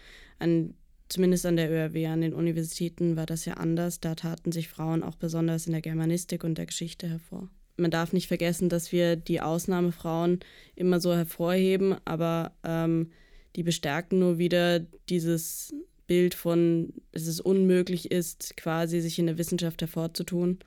An, 0.40 0.74
zumindest 1.08 1.46
an 1.46 1.54
der 1.54 1.70
ÖRW, 1.70 2.08
an 2.08 2.22
den 2.22 2.34
Universitäten 2.34 3.14
war 3.14 3.26
das 3.26 3.44
ja 3.44 3.54
anders. 3.54 4.00
Da 4.00 4.16
taten 4.16 4.50
sich 4.50 4.66
Frauen 4.66 5.04
auch 5.04 5.14
besonders 5.14 5.66
in 5.66 5.72
der 5.72 5.82
Germanistik 5.82 6.42
und 6.42 6.58
der 6.58 6.66
Geschichte 6.66 7.08
hervor 7.08 7.48
man 7.76 7.90
darf 7.90 8.12
nicht 8.12 8.28
vergessen, 8.28 8.68
dass 8.68 8.92
wir 8.92 9.16
die 9.16 9.40
Ausnahmefrauen 9.40 10.40
immer 10.74 11.00
so 11.00 11.14
hervorheben, 11.14 11.96
aber 12.04 12.52
ähm, 12.64 13.10
die 13.56 13.62
bestärken 13.62 14.18
nur 14.18 14.38
wieder 14.38 14.80
dieses 15.08 15.74
Bild 16.06 16.34
von, 16.34 16.92
dass 17.12 17.26
es 17.26 17.40
unmöglich 17.40 18.10
ist, 18.10 18.56
quasi 18.56 19.00
sich 19.00 19.18
in 19.18 19.26
der 19.26 19.38
Wissenschaft 19.38 19.80
hervorzutun, 19.80 20.58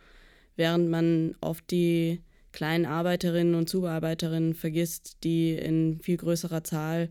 während 0.56 0.90
man 0.90 1.36
oft 1.42 1.70
die 1.72 2.22
kleinen 2.52 2.86
Arbeiterinnen 2.86 3.56
und 3.56 3.70
Zuarbeiterinnen 3.70 4.54
vergisst, 4.54 5.18
die 5.24 5.54
in 5.54 6.00
viel 6.00 6.18
größerer 6.18 6.64
Zahl 6.64 7.10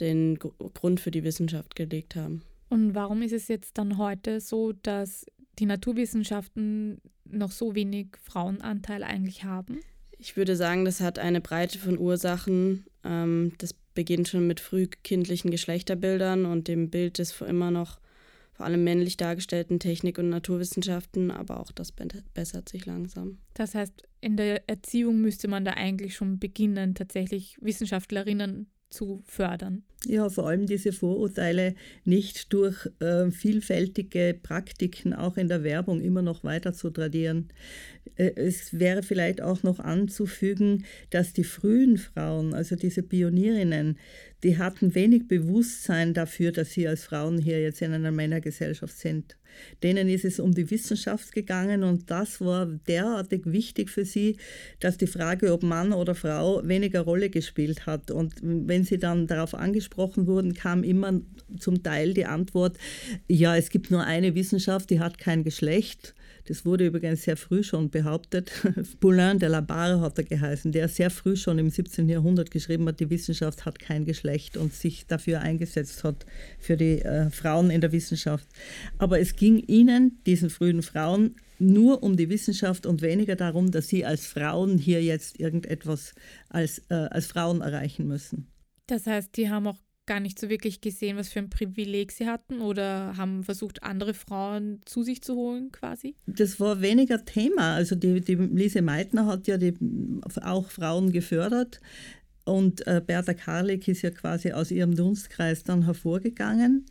den 0.00 0.38
Grund 0.38 1.00
für 1.00 1.10
die 1.10 1.24
Wissenschaft 1.24 1.74
gelegt 1.76 2.14
haben. 2.14 2.42
Und 2.68 2.94
warum 2.94 3.22
ist 3.22 3.32
es 3.32 3.48
jetzt 3.48 3.78
dann 3.78 3.98
heute 3.98 4.40
so, 4.40 4.72
dass 4.72 5.26
die 5.58 5.66
Naturwissenschaften 5.66 7.00
noch 7.24 7.50
so 7.50 7.74
wenig 7.74 8.08
Frauenanteil 8.22 9.02
eigentlich 9.02 9.44
haben? 9.44 9.80
Ich 10.24 10.36
würde 10.36 10.54
sagen, 10.54 10.84
das 10.84 11.00
hat 11.00 11.18
eine 11.18 11.40
Breite 11.40 11.80
von 11.80 11.98
Ursachen. 11.98 12.84
Ähm, 13.02 13.54
das 13.58 13.74
beginnt 13.74 14.28
schon 14.28 14.46
mit 14.46 14.60
frühkindlichen 14.60 15.50
Geschlechterbildern 15.50 16.46
und 16.46 16.68
dem 16.68 16.90
Bild 16.90 17.18
des 17.18 17.40
immer 17.40 17.72
noch 17.72 17.98
vor 18.52 18.66
allem 18.66 18.84
männlich 18.84 19.16
dargestellten 19.16 19.80
Technik- 19.80 20.18
und 20.18 20.28
Naturwissenschaften, 20.28 21.32
aber 21.32 21.58
auch 21.58 21.72
das 21.72 21.90
bessert 21.90 22.68
sich 22.68 22.86
langsam. 22.86 23.38
Das 23.54 23.74
heißt, 23.74 24.04
in 24.20 24.36
der 24.36 24.68
Erziehung 24.68 25.20
müsste 25.20 25.48
man 25.48 25.64
da 25.64 25.72
eigentlich 25.72 26.14
schon 26.14 26.38
beginnen, 26.38 26.94
tatsächlich 26.94 27.56
Wissenschaftlerinnen 27.60 28.70
zu 28.90 29.24
fördern. 29.26 29.82
Ja, 30.06 30.28
vor 30.28 30.48
allem 30.48 30.66
diese 30.66 30.92
Vorurteile 30.92 31.74
nicht 32.04 32.52
durch 32.52 32.88
äh, 32.98 33.30
vielfältige 33.30 34.36
Praktiken 34.42 35.14
auch 35.14 35.36
in 35.36 35.48
der 35.48 35.62
Werbung 35.62 36.00
immer 36.00 36.22
noch 36.22 36.42
weiter 36.42 36.72
zu 36.72 36.90
tradieren. 36.90 37.48
Äh, 38.16 38.32
es 38.34 38.78
wäre 38.78 39.02
vielleicht 39.02 39.40
auch 39.40 39.62
noch 39.62 39.78
anzufügen, 39.78 40.84
dass 41.10 41.32
die 41.32 41.44
frühen 41.44 41.98
Frauen, 41.98 42.52
also 42.52 42.74
diese 42.74 43.02
Pionierinnen, 43.02 43.96
die 44.42 44.58
hatten 44.58 44.94
wenig 44.96 45.28
Bewusstsein 45.28 46.14
dafür, 46.14 46.50
dass 46.50 46.72
sie 46.72 46.88
als 46.88 47.04
Frauen 47.04 47.38
hier 47.38 47.62
jetzt 47.62 47.80
in 47.80 47.92
einer 47.92 48.10
Männergesellschaft 48.10 48.98
sind. 48.98 49.36
Denen 49.82 50.08
ist 50.08 50.24
es 50.24 50.40
um 50.40 50.52
die 50.52 50.70
Wissenschaft 50.70 51.32
gegangen 51.32 51.84
und 51.84 52.10
das 52.10 52.40
war 52.40 52.66
derartig 52.66 53.42
wichtig 53.44 53.90
für 53.90 54.04
sie, 54.04 54.36
dass 54.80 54.96
die 54.96 55.06
Frage, 55.06 55.52
ob 55.52 55.62
Mann 55.62 55.92
oder 55.92 56.14
Frau, 56.14 56.66
weniger 56.66 57.02
Rolle 57.02 57.30
gespielt 57.30 57.86
hat. 57.86 58.10
Und 58.10 58.34
wenn 58.42 58.84
sie 58.84 58.98
dann 58.98 59.26
darauf 59.26 59.54
angesprochen 59.54 59.91
wurden, 59.96 60.54
kam 60.54 60.82
immer 60.82 61.20
zum 61.58 61.82
Teil 61.82 62.14
die 62.14 62.26
Antwort, 62.26 62.76
ja, 63.28 63.56
es 63.56 63.70
gibt 63.70 63.90
nur 63.90 64.04
eine 64.04 64.34
Wissenschaft, 64.34 64.90
die 64.90 65.00
hat 65.00 65.18
kein 65.18 65.44
Geschlecht. 65.44 66.14
Das 66.48 66.64
wurde 66.64 66.86
übrigens 66.86 67.22
sehr 67.22 67.36
früh 67.36 67.62
schon 67.62 67.90
behauptet. 67.90 68.50
Poulain 69.00 69.38
de 69.38 69.48
la 69.48 69.60
Barre 69.60 70.00
hat 70.00 70.18
er 70.18 70.24
geheißen, 70.24 70.72
der 70.72 70.88
sehr 70.88 71.10
früh 71.10 71.36
schon 71.36 71.58
im 71.58 71.70
17. 71.70 72.08
Jahrhundert 72.08 72.50
geschrieben 72.50 72.86
hat, 72.88 72.98
die 72.98 73.10
Wissenschaft 73.10 73.64
hat 73.64 73.78
kein 73.78 74.04
Geschlecht 74.04 74.56
und 74.56 74.74
sich 74.74 75.06
dafür 75.06 75.40
eingesetzt 75.40 76.02
hat, 76.02 76.26
für 76.58 76.76
die 76.76 77.00
äh, 77.02 77.30
Frauen 77.30 77.70
in 77.70 77.80
der 77.80 77.92
Wissenschaft. 77.92 78.46
Aber 78.98 79.20
es 79.20 79.36
ging 79.36 79.58
ihnen, 79.58 80.18
diesen 80.26 80.50
frühen 80.50 80.82
Frauen, 80.82 81.36
nur 81.60 82.02
um 82.02 82.16
die 82.16 82.28
Wissenschaft 82.28 82.86
und 82.86 83.02
weniger 83.02 83.36
darum, 83.36 83.70
dass 83.70 83.86
sie 83.86 84.04
als 84.04 84.26
Frauen 84.26 84.78
hier 84.78 85.02
jetzt 85.02 85.38
irgendetwas 85.38 86.14
als, 86.48 86.82
äh, 86.88 86.94
als 86.94 87.26
Frauen 87.26 87.60
erreichen 87.60 88.08
müssen. 88.08 88.51
Das 88.92 89.06
heißt, 89.06 89.38
die 89.38 89.48
haben 89.48 89.66
auch 89.66 89.78
gar 90.04 90.20
nicht 90.20 90.38
so 90.38 90.50
wirklich 90.50 90.82
gesehen, 90.82 91.16
was 91.16 91.30
für 91.30 91.38
ein 91.38 91.48
Privileg 91.48 92.12
sie 92.12 92.26
hatten 92.26 92.60
oder 92.60 93.16
haben 93.16 93.42
versucht, 93.42 93.82
andere 93.82 94.12
Frauen 94.12 94.80
zu 94.84 95.02
sich 95.02 95.22
zu 95.22 95.34
holen 95.34 95.72
quasi? 95.72 96.14
Das 96.26 96.60
war 96.60 96.82
weniger 96.82 97.24
Thema. 97.24 97.74
Also 97.74 97.94
die, 97.94 98.20
die 98.20 98.34
Lise 98.34 98.82
Meitner 98.82 99.24
hat 99.24 99.46
ja 99.46 99.56
die, 99.56 99.72
auch 100.42 100.70
Frauen 100.70 101.10
gefördert 101.10 101.80
und 102.44 102.86
äh, 102.86 103.00
Bertha 103.04 103.32
Karlik 103.32 103.88
ist 103.88 104.02
ja 104.02 104.10
quasi 104.10 104.52
aus 104.52 104.70
ihrem 104.70 104.94
Dunstkreis 104.94 105.64
dann 105.64 105.86
hervorgegangen. 105.86 106.84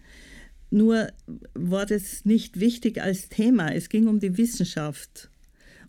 Nur 0.72 1.10
war 1.53 1.86
das 1.86 2.25
nicht 2.25 2.60
wichtig 2.60 3.00
als 3.00 3.29
Thema. 3.29 3.72
Es 3.75 3.89
ging 3.89 4.08
um 4.08 4.20
die 4.20 4.39
Wissenschaft. 4.39 5.31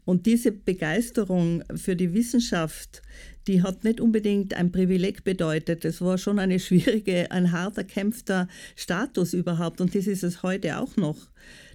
Und 0.05 0.27
diese 0.27 0.51
Begeisterung 0.51 1.63
für 1.75 1.95
die 1.95 2.13
Wissenschaft, 2.13 3.03
die 3.47 3.63
hat 3.63 3.85
nicht 3.85 4.01
unbedingt 4.01 4.55
ein 4.55 4.73
Privileg 4.73 5.25
bedeutet. 5.25 5.85
Es 5.85 6.01
war 6.01 6.19
schon 6.19 6.39
eine 6.39 6.59
schwierige, 6.59 7.31
ein 7.31 7.53
hart 7.53 7.79
erkämpfter 7.79 8.49
Status 8.77 9.33
überhaupt. 9.33 9.81
Und 9.81 9.95
das 9.95 10.07
ist 10.07 10.25
es 10.25 10.43
heute 10.43 10.79
auch 10.79 10.97
noch. 10.97 11.31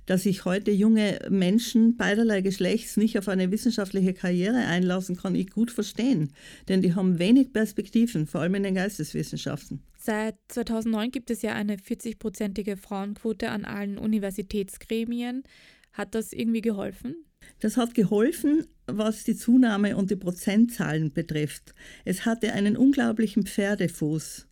Dass 0.05 0.23
sich 0.23 0.45
heute 0.45 0.71
junge 0.71 1.19
Menschen 1.29 1.97
beiderlei 1.97 2.39
Geschlechts 2.39 2.95
nicht 2.95 3.17
auf 3.17 3.27
eine 3.27 3.51
wissenschaftliche 3.51 4.13
Karriere 4.13 4.59
einlassen, 4.59 5.17
kann 5.17 5.35
ich 5.35 5.49
gut 5.49 5.69
verstehen. 5.69 6.31
Denn 6.69 6.81
die 6.81 6.95
haben 6.95 7.19
wenig 7.19 7.51
Perspektiven, 7.51 8.25
vor 8.25 8.39
allem 8.39 8.55
in 8.55 8.63
den 8.63 8.75
Geisteswissenschaften. 8.75 9.81
Seit 9.97 10.35
2009 10.47 11.11
gibt 11.11 11.29
es 11.29 11.41
ja 11.41 11.53
eine 11.53 11.75
40-prozentige 11.75 12.77
Frauenquote 12.77 13.49
an 13.49 13.65
allen 13.65 13.97
Universitätsgremien. 13.97 15.43
Hat 15.91 16.15
das 16.15 16.31
irgendwie 16.31 16.61
geholfen? 16.61 17.26
Das 17.59 17.75
hat 17.75 17.95
geholfen, 17.95 18.65
was 18.85 19.23
die 19.23 19.35
Zunahme 19.35 19.97
und 19.97 20.11
die 20.11 20.15
Prozentzahlen 20.15 21.11
betrifft. 21.11 21.73
Es 22.05 22.25
hatte 22.25 22.53
einen 22.53 22.77
unglaublichen 22.77 23.45
Pferdefuß, 23.45 24.47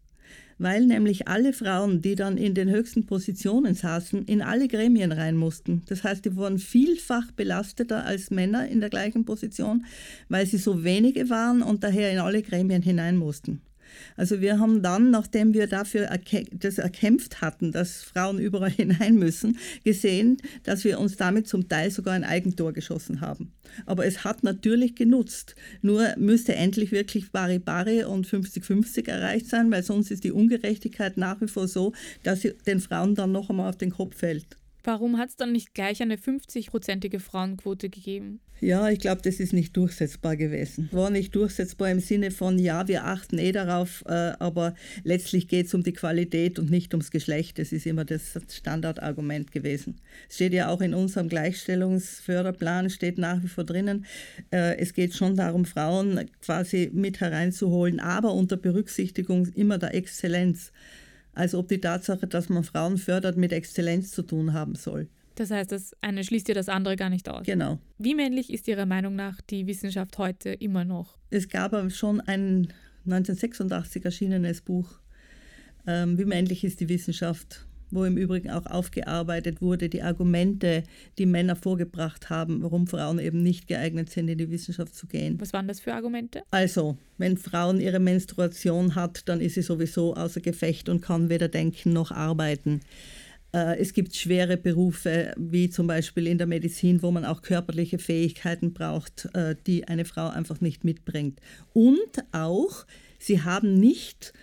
weil 0.57 0.85
nämlich 0.85 1.27
alle 1.27 1.53
Frauen, 1.53 2.01
die 2.01 2.15
dann 2.15 2.37
in 2.37 2.55
den 2.55 2.69
höchsten 2.69 3.05
Positionen 3.05 3.75
saßen, 3.75 4.25
in 4.25 4.41
alle 4.41 4.67
Gremien 4.67 5.11
rein 5.11 5.37
mussten. 5.37 5.83
Das 5.87 6.03
heißt, 6.03 6.25
die 6.25 6.35
wurden 6.35 6.57
vielfach 6.57 7.31
belasteter 7.31 8.05
als 8.05 8.31
Männer 8.31 8.67
in 8.67 8.79
der 8.79 8.89
gleichen 8.89 9.23
Position, 9.23 9.85
weil 10.27 10.47
sie 10.47 10.57
so 10.57 10.83
wenige 10.83 11.29
waren 11.29 11.61
und 11.61 11.83
daher 11.83 12.11
in 12.11 12.19
alle 12.19 12.41
Gremien 12.41 12.81
hinein 12.81 13.17
mussten. 13.17 13.61
Also 14.15 14.41
wir 14.41 14.59
haben 14.59 14.81
dann, 14.81 15.11
nachdem 15.11 15.53
wir 15.53 15.67
dafür 15.67 16.09
das 16.51 16.77
erkämpft 16.77 17.41
hatten, 17.41 17.71
dass 17.71 18.03
Frauen 18.03 18.39
überall 18.39 18.71
hinein 18.71 19.15
müssen, 19.15 19.57
gesehen, 19.83 20.37
dass 20.63 20.83
wir 20.83 20.99
uns 20.99 21.17
damit 21.17 21.47
zum 21.47 21.67
Teil 21.67 21.91
sogar 21.91 22.13
ein 22.13 22.23
Eigentor 22.23 22.73
geschossen 22.73 23.21
haben. 23.21 23.53
Aber 23.85 24.05
es 24.05 24.23
hat 24.23 24.43
natürlich 24.43 24.95
genutzt. 24.95 25.55
Nur 25.81 26.13
müsste 26.17 26.55
endlich 26.55 26.91
wirklich 26.91 27.31
Bari 27.31 27.59
Bari 27.59 28.03
und 28.03 28.27
50-50 28.27 29.07
erreicht 29.07 29.47
sein, 29.47 29.71
weil 29.71 29.83
sonst 29.83 30.11
ist 30.11 30.23
die 30.23 30.31
Ungerechtigkeit 30.31 31.17
nach 31.17 31.41
wie 31.41 31.47
vor 31.47 31.67
so, 31.67 31.93
dass 32.23 32.41
sie 32.41 32.53
den 32.65 32.79
Frauen 32.79 33.15
dann 33.15 33.31
noch 33.31 33.49
einmal 33.49 33.69
auf 33.69 33.77
den 33.77 33.91
Kopf 33.91 34.17
fällt. 34.17 34.45
Warum 34.85 35.17
hat 35.17 35.29
es 35.29 35.35
dann 35.35 35.51
nicht 35.51 35.73
gleich 35.73 36.01
eine 36.01 36.15
50-prozentige 36.15 37.19
Frauenquote 37.19 37.89
gegeben? 37.89 38.39
Ja, 38.61 38.87
ich 38.89 38.99
glaube, 38.99 39.21
das 39.21 39.39
ist 39.39 39.51
nicht 39.51 39.75
durchsetzbar 39.75 40.37
gewesen. 40.37 40.87
War 40.91 41.09
nicht 41.09 41.35
durchsetzbar 41.35 41.89
im 41.89 41.99
Sinne 41.99 42.31
von, 42.31 42.57
ja, 42.57 42.87
wir 42.87 43.05
achten 43.05 43.37
eh 43.37 43.51
darauf, 43.51 44.03
äh, 44.07 44.33
aber 44.39 44.75
letztlich 45.03 45.47
geht 45.47 45.65
es 45.65 45.73
um 45.73 45.83
die 45.83 45.91
Qualität 45.91 46.57
und 46.57 46.69
nicht 46.69 46.93
ums 46.93 47.11
Geschlecht. 47.11 47.59
Das 47.59 47.73
ist 47.73 47.85
immer 47.85 48.05
das 48.05 48.39
Standardargument 48.49 49.51
gewesen. 49.51 49.99
Es 50.29 50.35
steht 50.35 50.53
ja 50.53 50.69
auch 50.69 50.81
in 50.81 50.93
unserem 50.93 51.27
Gleichstellungsförderplan, 51.27 52.89
steht 52.89 53.17
nach 53.17 53.43
wie 53.43 53.47
vor 53.47 53.65
drinnen, 53.65 54.05
äh, 54.51 54.77
es 54.77 54.93
geht 54.93 55.15
schon 55.15 55.35
darum, 55.35 55.65
Frauen 55.65 56.29
quasi 56.41 56.89
mit 56.93 57.19
hereinzuholen, 57.19 57.99
aber 57.99 58.33
unter 58.33 58.55
Berücksichtigung 58.55 59.47
immer 59.55 59.79
der 59.79 59.95
Exzellenz. 59.95 60.71
Also 61.35 61.59
ob 61.59 61.67
die 61.67 61.79
Tatsache, 61.79 62.27
dass 62.27 62.49
man 62.49 62.63
Frauen 62.63 62.97
fördert, 62.97 63.37
mit 63.37 63.51
Exzellenz 63.51 64.11
zu 64.11 64.23
tun 64.23 64.53
haben 64.53 64.75
soll. 64.75 65.09
Das 65.35 65.51
heißt, 65.51 65.71
das 65.71 65.93
eine 66.01 66.23
schließt 66.23 66.47
dir 66.47 66.55
das 66.55 66.69
andere 66.69 66.95
gar 66.95 67.09
nicht 67.09 67.27
aus. 67.27 67.45
Genau. 67.45 67.77
Wie 67.97 68.15
männlich 68.15 68.51
ist 68.51 68.67
Ihrer 68.69 68.85
Meinung 68.85 69.15
nach 69.15 69.41
die 69.41 69.67
Wissenschaft 69.67 70.17
heute 70.17 70.51
immer 70.51 70.85
noch? 70.85 71.17
Es 71.29 71.49
gab 71.49 71.73
schon 71.91 72.21
ein 72.21 72.73
1986 73.05 74.03
erschienenes 74.05 74.61
Buch, 74.61 74.99
ähm, 75.87 76.17
Wie 76.17 76.25
männlich 76.25 76.63
ist 76.63 76.79
die 76.79 76.89
Wissenschaft, 76.89 77.67
wo 77.91 78.03
im 78.05 78.17
Übrigen 78.17 78.49
auch 78.49 78.65
aufgearbeitet 78.65 79.61
wurde, 79.61 79.89
die 79.89 80.01
Argumente, 80.01 80.83
die 81.17 81.25
Männer 81.25 81.55
vorgebracht 81.55 82.29
haben, 82.29 82.61
warum 82.61 82.87
Frauen 82.87 83.19
eben 83.19 83.41
nicht 83.41 83.67
geeignet 83.67 84.09
sind, 84.09 84.27
in 84.27 84.37
die 84.37 84.49
Wissenschaft 84.49 84.95
zu 84.95 85.07
gehen. 85.07 85.39
Was 85.39 85.53
waren 85.53 85.67
das 85.67 85.79
für 85.79 85.93
Argumente? 85.93 86.43
Also, 86.51 86.97
wenn 87.17 87.37
Frauen 87.37 87.79
ihre 87.79 87.99
Menstruation 87.99 88.95
hat, 88.95 89.27
dann 89.29 89.41
ist 89.41 89.55
sie 89.55 89.61
sowieso 89.61 90.15
außer 90.15 90.41
Gefecht 90.41 90.89
und 90.89 91.01
kann 91.01 91.29
weder 91.29 91.47
denken 91.47 91.93
noch 91.93 92.11
arbeiten. 92.11 92.81
Äh, 93.55 93.79
es 93.79 93.93
gibt 93.93 94.15
schwere 94.15 94.57
Berufe, 94.57 95.33
wie 95.37 95.69
zum 95.69 95.87
Beispiel 95.87 96.27
in 96.27 96.37
der 96.37 96.47
Medizin, 96.47 97.01
wo 97.01 97.11
man 97.11 97.23
auch 97.23 97.41
körperliche 97.41 97.99
Fähigkeiten 97.99 98.73
braucht, 98.73 99.29
äh, 99.33 99.55
die 99.65 99.87
eine 99.87 100.03
Frau 100.03 100.27
einfach 100.27 100.59
nicht 100.59 100.83
mitbringt. 100.83 101.39
Und 101.73 102.23
auch, 102.33 102.85
sie 103.17 103.43
haben 103.43 103.75
nicht 103.75 104.33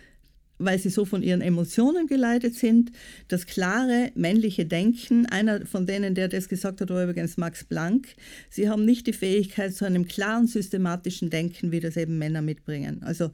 weil 0.65 0.79
sie 0.79 0.91
so 0.91 1.05
von 1.05 1.23
ihren 1.23 1.41
Emotionen 1.41 2.07
geleitet 2.07 2.55
sind. 2.55 2.93
Das 3.29 3.47
klare 3.47 4.11
männliche 4.15 4.67
Denken, 4.67 5.27
einer 5.27 5.67
von 5.67 5.87
denen, 5.87 6.15
der 6.15 6.29
das 6.29 6.49
gesagt 6.49 6.81
hat, 6.81 6.91
war 6.91 7.05
übrigens 7.05 7.37
Max 7.37 7.65
Planck. 7.65 8.09
Sie 8.51 8.69
haben 8.69 8.85
nicht 8.85 9.07
die 9.07 9.13
Fähigkeit 9.13 9.75
zu 9.75 9.85
einem 9.85 10.07
klaren, 10.07 10.47
systematischen 10.47 11.31
Denken, 11.31 11.73
wie 11.73 11.81
das 11.81 11.97
eben 11.97 12.19
Männer 12.19 12.43
mitbringen. 12.43 13.03
Also 13.03 13.31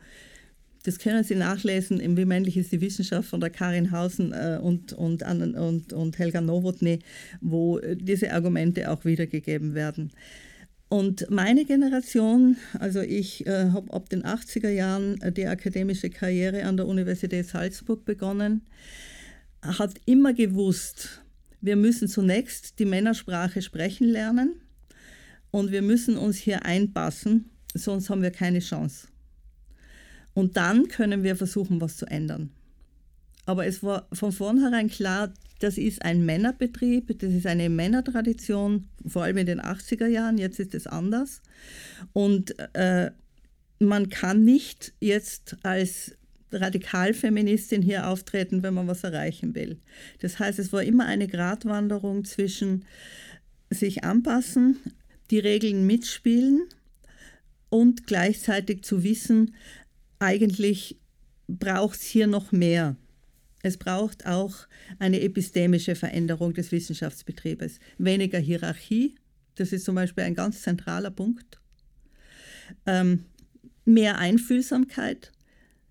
das 0.84 0.98
können 0.98 1.24
Sie 1.24 1.34
nachlesen 1.34 2.00
im 2.00 2.16
Wie 2.16 2.24
männlich 2.24 2.56
ist 2.56 2.72
die 2.72 2.80
Wissenschaft 2.80 3.28
von 3.28 3.40
der 3.40 3.50
Karin 3.50 3.90
Hausen 3.90 4.32
äh, 4.32 4.58
und, 4.62 4.92
und, 4.92 5.22
und, 5.22 5.92
und 5.92 6.18
Helga 6.18 6.40
Nowotny, 6.40 7.00
wo 7.40 7.78
diese 7.78 8.32
Argumente 8.32 8.90
auch 8.90 9.04
wiedergegeben 9.04 9.74
werden. 9.74 10.12
Und 10.88 11.30
meine 11.30 11.66
Generation, 11.66 12.56
also 12.78 13.00
ich 13.00 13.46
äh, 13.46 13.70
habe 13.72 13.92
ab 13.92 14.08
den 14.08 14.22
80er 14.22 14.70
Jahren 14.70 15.20
äh, 15.20 15.30
die 15.30 15.46
akademische 15.46 16.08
Karriere 16.08 16.64
an 16.64 16.78
der 16.78 16.86
Universität 16.86 17.46
Salzburg 17.46 18.06
begonnen, 18.06 18.62
hat 19.60 19.94
immer 20.06 20.32
gewusst, 20.32 21.22
wir 21.60 21.76
müssen 21.76 22.08
zunächst 22.08 22.78
die 22.78 22.86
Männersprache 22.86 23.60
sprechen 23.60 24.08
lernen 24.08 24.54
und 25.50 25.72
wir 25.72 25.82
müssen 25.82 26.16
uns 26.16 26.36
hier 26.36 26.64
einpassen, 26.64 27.50
sonst 27.74 28.08
haben 28.08 28.22
wir 28.22 28.30
keine 28.30 28.60
Chance. 28.60 29.08
Und 30.32 30.56
dann 30.56 30.88
können 30.88 31.22
wir 31.22 31.36
versuchen, 31.36 31.80
was 31.80 31.96
zu 31.96 32.06
ändern. 32.06 32.50
Aber 33.48 33.64
es 33.64 33.82
war 33.82 34.06
von 34.12 34.30
vornherein 34.30 34.90
klar, 34.90 35.32
das 35.58 35.78
ist 35.78 36.02
ein 36.02 36.26
Männerbetrieb, 36.26 37.18
das 37.18 37.32
ist 37.32 37.46
eine 37.46 37.70
Männertradition, 37.70 38.90
vor 39.06 39.22
allem 39.22 39.38
in 39.38 39.46
den 39.46 39.60
80er 39.62 40.06
Jahren, 40.06 40.36
jetzt 40.36 40.60
ist 40.60 40.74
es 40.74 40.86
anders. 40.86 41.40
Und 42.12 42.54
äh, 42.74 43.10
man 43.78 44.10
kann 44.10 44.44
nicht 44.44 44.92
jetzt 45.00 45.56
als 45.62 46.14
Radikalfeministin 46.52 47.80
hier 47.80 48.08
auftreten, 48.08 48.62
wenn 48.62 48.74
man 48.74 48.86
was 48.86 49.02
erreichen 49.02 49.54
will. 49.54 49.80
Das 50.20 50.38
heißt, 50.38 50.58
es 50.58 50.70
war 50.74 50.82
immer 50.82 51.06
eine 51.06 51.26
Gratwanderung 51.26 52.26
zwischen 52.26 52.84
sich 53.70 54.04
anpassen, 54.04 54.76
die 55.30 55.38
Regeln 55.38 55.86
mitspielen 55.86 56.64
und 57.70 58.06
gleichzeitig 58.06 58.82
zu 58.82 59.04
wissen, 59.04 59.54
eigentlich 60.18 60.98
braucht 61.48 61.98
es 61.98 62.02
hier 62.02 62.26
noch 62.26 62.52
mehr. 62.52 62.94
Es 63.62 63.76
braucht 63.76 64.26
auch 64.26 64.54
eine 64.98 65.20
epistemische 65.20 65.94
Veränderung 65.94 66.54
des 66.54 66.70
Wissenschaftsbetriebes. 66.70 67.80
Weniger 67.98 68.38
Hierarchie, 68.38 69.16
das 69.56 69.72
ist 69.72 69.84
zum 69.84 69.96
Beispiel 69.96 70.24
ein 70.24 70.34
ganz 70.34 70.62
zentraler 70.62 71.10
Punkt. 71.10 71.60
Ähm, 72.86 73.24
mehr 73.84 74.18
Einfühlsamkeit, 74.18 75.32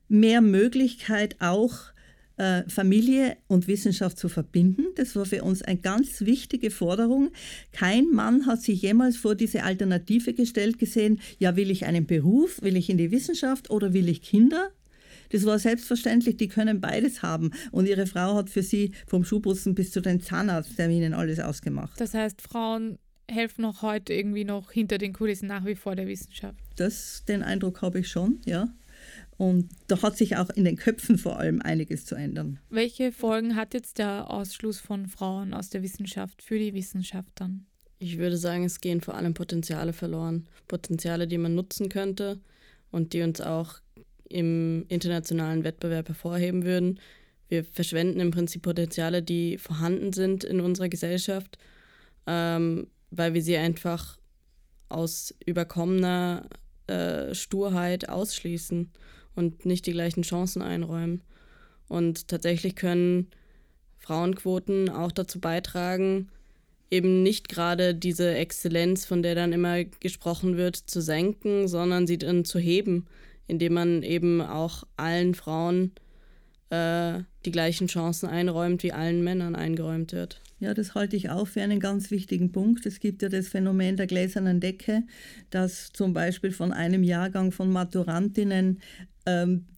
mehr 0.08 0.42
Möglichkeit 0.42 1.36
auch 1.40 1.92
äh, 2.38 2.64
Familie 2.70 3.36
und 3.48 3.68
Wissenschaft 3.68 4.18
zu 4.18 4.30
verbinden. 4.30 4.86
Das 4.96 5.16
war 5.16 5.26
für 5.26 5.44
uns 5.44 5.64
eine 5.64 5.80
ganz 5.80 6.22
wichtige 6.22 6.72
Forderung. 6.72 7.32
Kein 7.72 8.12
Mann 8.12 8.46
hat 8.46 8.62
sich 8.62 8.82
jemals 8.82 9.18
vor 9.18 9.36
diese 9.36 9.64
Alternative 9.64 10.34
gestellt 10.34 10.80
gesehen, 10.80 11.20
ja, 11.40 11.56
will 11.56 11.72
ich 11.72 11.86
einen 11.86 12.06
Beruf, 12.06 12.62
will 12.62 12.78
ich 12.78 12.90
in 12.90 12.98
die 12.98 13.12
Wissenschaft 13.12 13.70
oder 13.70 13.94
will 13.94 14.08
ich 14.08 14.22
Kinder? 14.22 14.70
Das 15.30 15.46
war 15.46 15.60
selbstverständlich, 15.60 16.38
die 16.38 16.48
können 16.48 16.82
beides 16.82 17.22
haben. 17.22 17.52
Und 17.72 17.88
ihre 17.88 18.08
Frau 18.08 18.36
hat 18.36 18.50
für 18.50 18.64
sie 18.64 18.92
vom 19.08 19.24
Schuhputzen 19.24 19.76
bis 19.76 19.92
zu 19.92 20.02
den 20.02 20.22
Zahnarztterminen 20.22 21.14
alles 21.14 21.40
ausgemacht. 21.40 22.00
Das 22.00 22.14
heißt, 22.14 22.42
Frauen 22.42 22.98
helfen 23.30 23.66
auch 23.66 23.82
heute 23.82 24.14
irgendwie 24.14 24.46
noch 24.46 24.72
hinter 24.72 24.98
den 24.98 25.14
Kulissen 25.14 25.48
nach 25.48 25.66
wie 25.66 25.76
vor 25.76 25.96
der 25.96 26.08
Wissenschaft. 26.08 26.60
Das, 26.76 27.24
den 27.28 27.44
Eindruck 27.44 27.82
habe 27.82 28.00
ich 28.00 28.10
schon, 28.10 28.40
ja. 28.46 28.70
Und 29.38 29.70
da 29.88 30.02
hat 30.02 30.18
sich 30.18 30.38
auch 30.38 30.50
in 30.50 30.66
den 30.66 30.78
Köpfen 30.78 31.18
vor 31.18 31.38
allem 31.38 31.62
einiges 31.62 32.06
zu 32.06 32.16
ändern. 32.16 32.60
Welche 32.70 33.12
Folgen 33.12 33.56
hat 33.56 33.74
jetzt 33.74 34.00
der 34.00 34.32
Ausschluss 34.32 34.80
von 34.80 35.08
Frauen 35.08 35.54
aus 35.54 35.70
der 35.70 35.84
Wissenschaft 35.84 36.42
für 36.42 36.58
die 36.58 36.74
Wissenschaft 36.74 37.32
dann? 37.36 37.68
Ich 38.00 38.18
würde 38.18 38.38
sagen, 38.38 38.64
es 38.64 38.82
gehen 38.82 39.02
vor 39.02 39.16
allem 39.16 39.34
Potenziale 39.34 39.94
verloren. 39.94 40.48
Potenziale, 40.68 41.28
die 41.28 41.38
man 41.38 41.54
nutzen 41.54 41.90
könnte 41.90 42.40
und 42.92 43.14
die 43.14 43.22
uns 43.22 43.42
auch 43.42 43.76
im 44.30 44.86
internationalen 44.90 45.64
Wettbewerb 45.64 46.08
hervorheben 46.08 46.66
würden. 46.66 47.00
Wir 47.50 47.64
verschwenden 47.64 48.20
im 48.20 48.32
Prinzip 48.32 48.62
Potenziale, 48.62 49.24
die 49.24 49.58
vorhanden 49.58 50.14
sind 50.14 50.44
in 50.44 50.60
unserer 50.60 50.90
Gesellschaft, 50.90 51.58
ähm, 52.26 52.88
weil 53.10 53.34
wir 53.34 53.42
sie 53.42 53.58
einfach 53.58 54.18
aus 54.90 55.34
überkommener 55.46 56.48
äh, 56.88 57.34
Sturheit 57.34 58.10
ausschließen 58.10 58.92
und 59.36 59.66
nicht 59.66 59.86
die 59.86 59.92
gleichen 59.92 60.24
Chancen 60.24 60.62
einräumen. 60.62 61.22
Und 61.88 62.28
tatsächlich 62.28 62.76
können 62.76 63.28
Frauenquoten 63.98 64.90
auch 64.90 65.12
dazu 65.12 65.40
beitragen, 65.40 66.30
eben 66.90 67.24
nicht 67.24 67.50
gerade 67.50 67.94
diese 67.94 68.36
Exzellenz, 68.36 69.06
von 69.06 69.22
der 69.22 69.36
dann 69.36 69.54
immer 69.54 69.84
gesprochen 69.84 70.58
wird, 70.58 70.76
zu 70.76 71.02
senken, 71.02 71.68
sondern 71.68 72.08
sie 72.08 72.18
dann 72.18 72.46
zu 72.46 72.60
heben, 72.60 73.06
indem 73.48 73.74
man 73.74 74.04
eben 74.04 74.42
auch 74.42 74.84
allen 74.96 75.34
Frauen 75.34 75.92
äh, 76.70 77.20
die 77.46 77.52
gleichen 77.52 77.88
Chancen 77.88 78.28
einräumt, 78.28 78.84
wie 78.84 78.92
allen 78.92 79.24
Männern 79.24 79.56
eingeräumt 79.56 80.14
wird. 80.14 80.42
Ja, 80.60 80.74
das 80.74 80.96
halte 80.96 81.16
ich 81.16 81.30
auch 81.30 81.48
für 81.48 81.62
einen 81.62 81.80
ganz 81.80 82.10
wichtigen 82.10 82.52
Punkt. 82.52 82.86
Es 82.88 83.00
gibt 83.00 83.22
ja 83.22 83.30
das 83.30 83.48
Phänomen 83.48 83.96
der 83.96 84.08
gläsernen 84.08 84.60
Decke, 84.60 85.04
dass 85.52 85.92
zum 85.94 86.14
Beispiel 86.14 86.52
von 86.52 86.74
einem 86.74 87.04
Jahrgang 87.04 87.52
von 87.52 87.72
Maturantinnen 87.72 88.80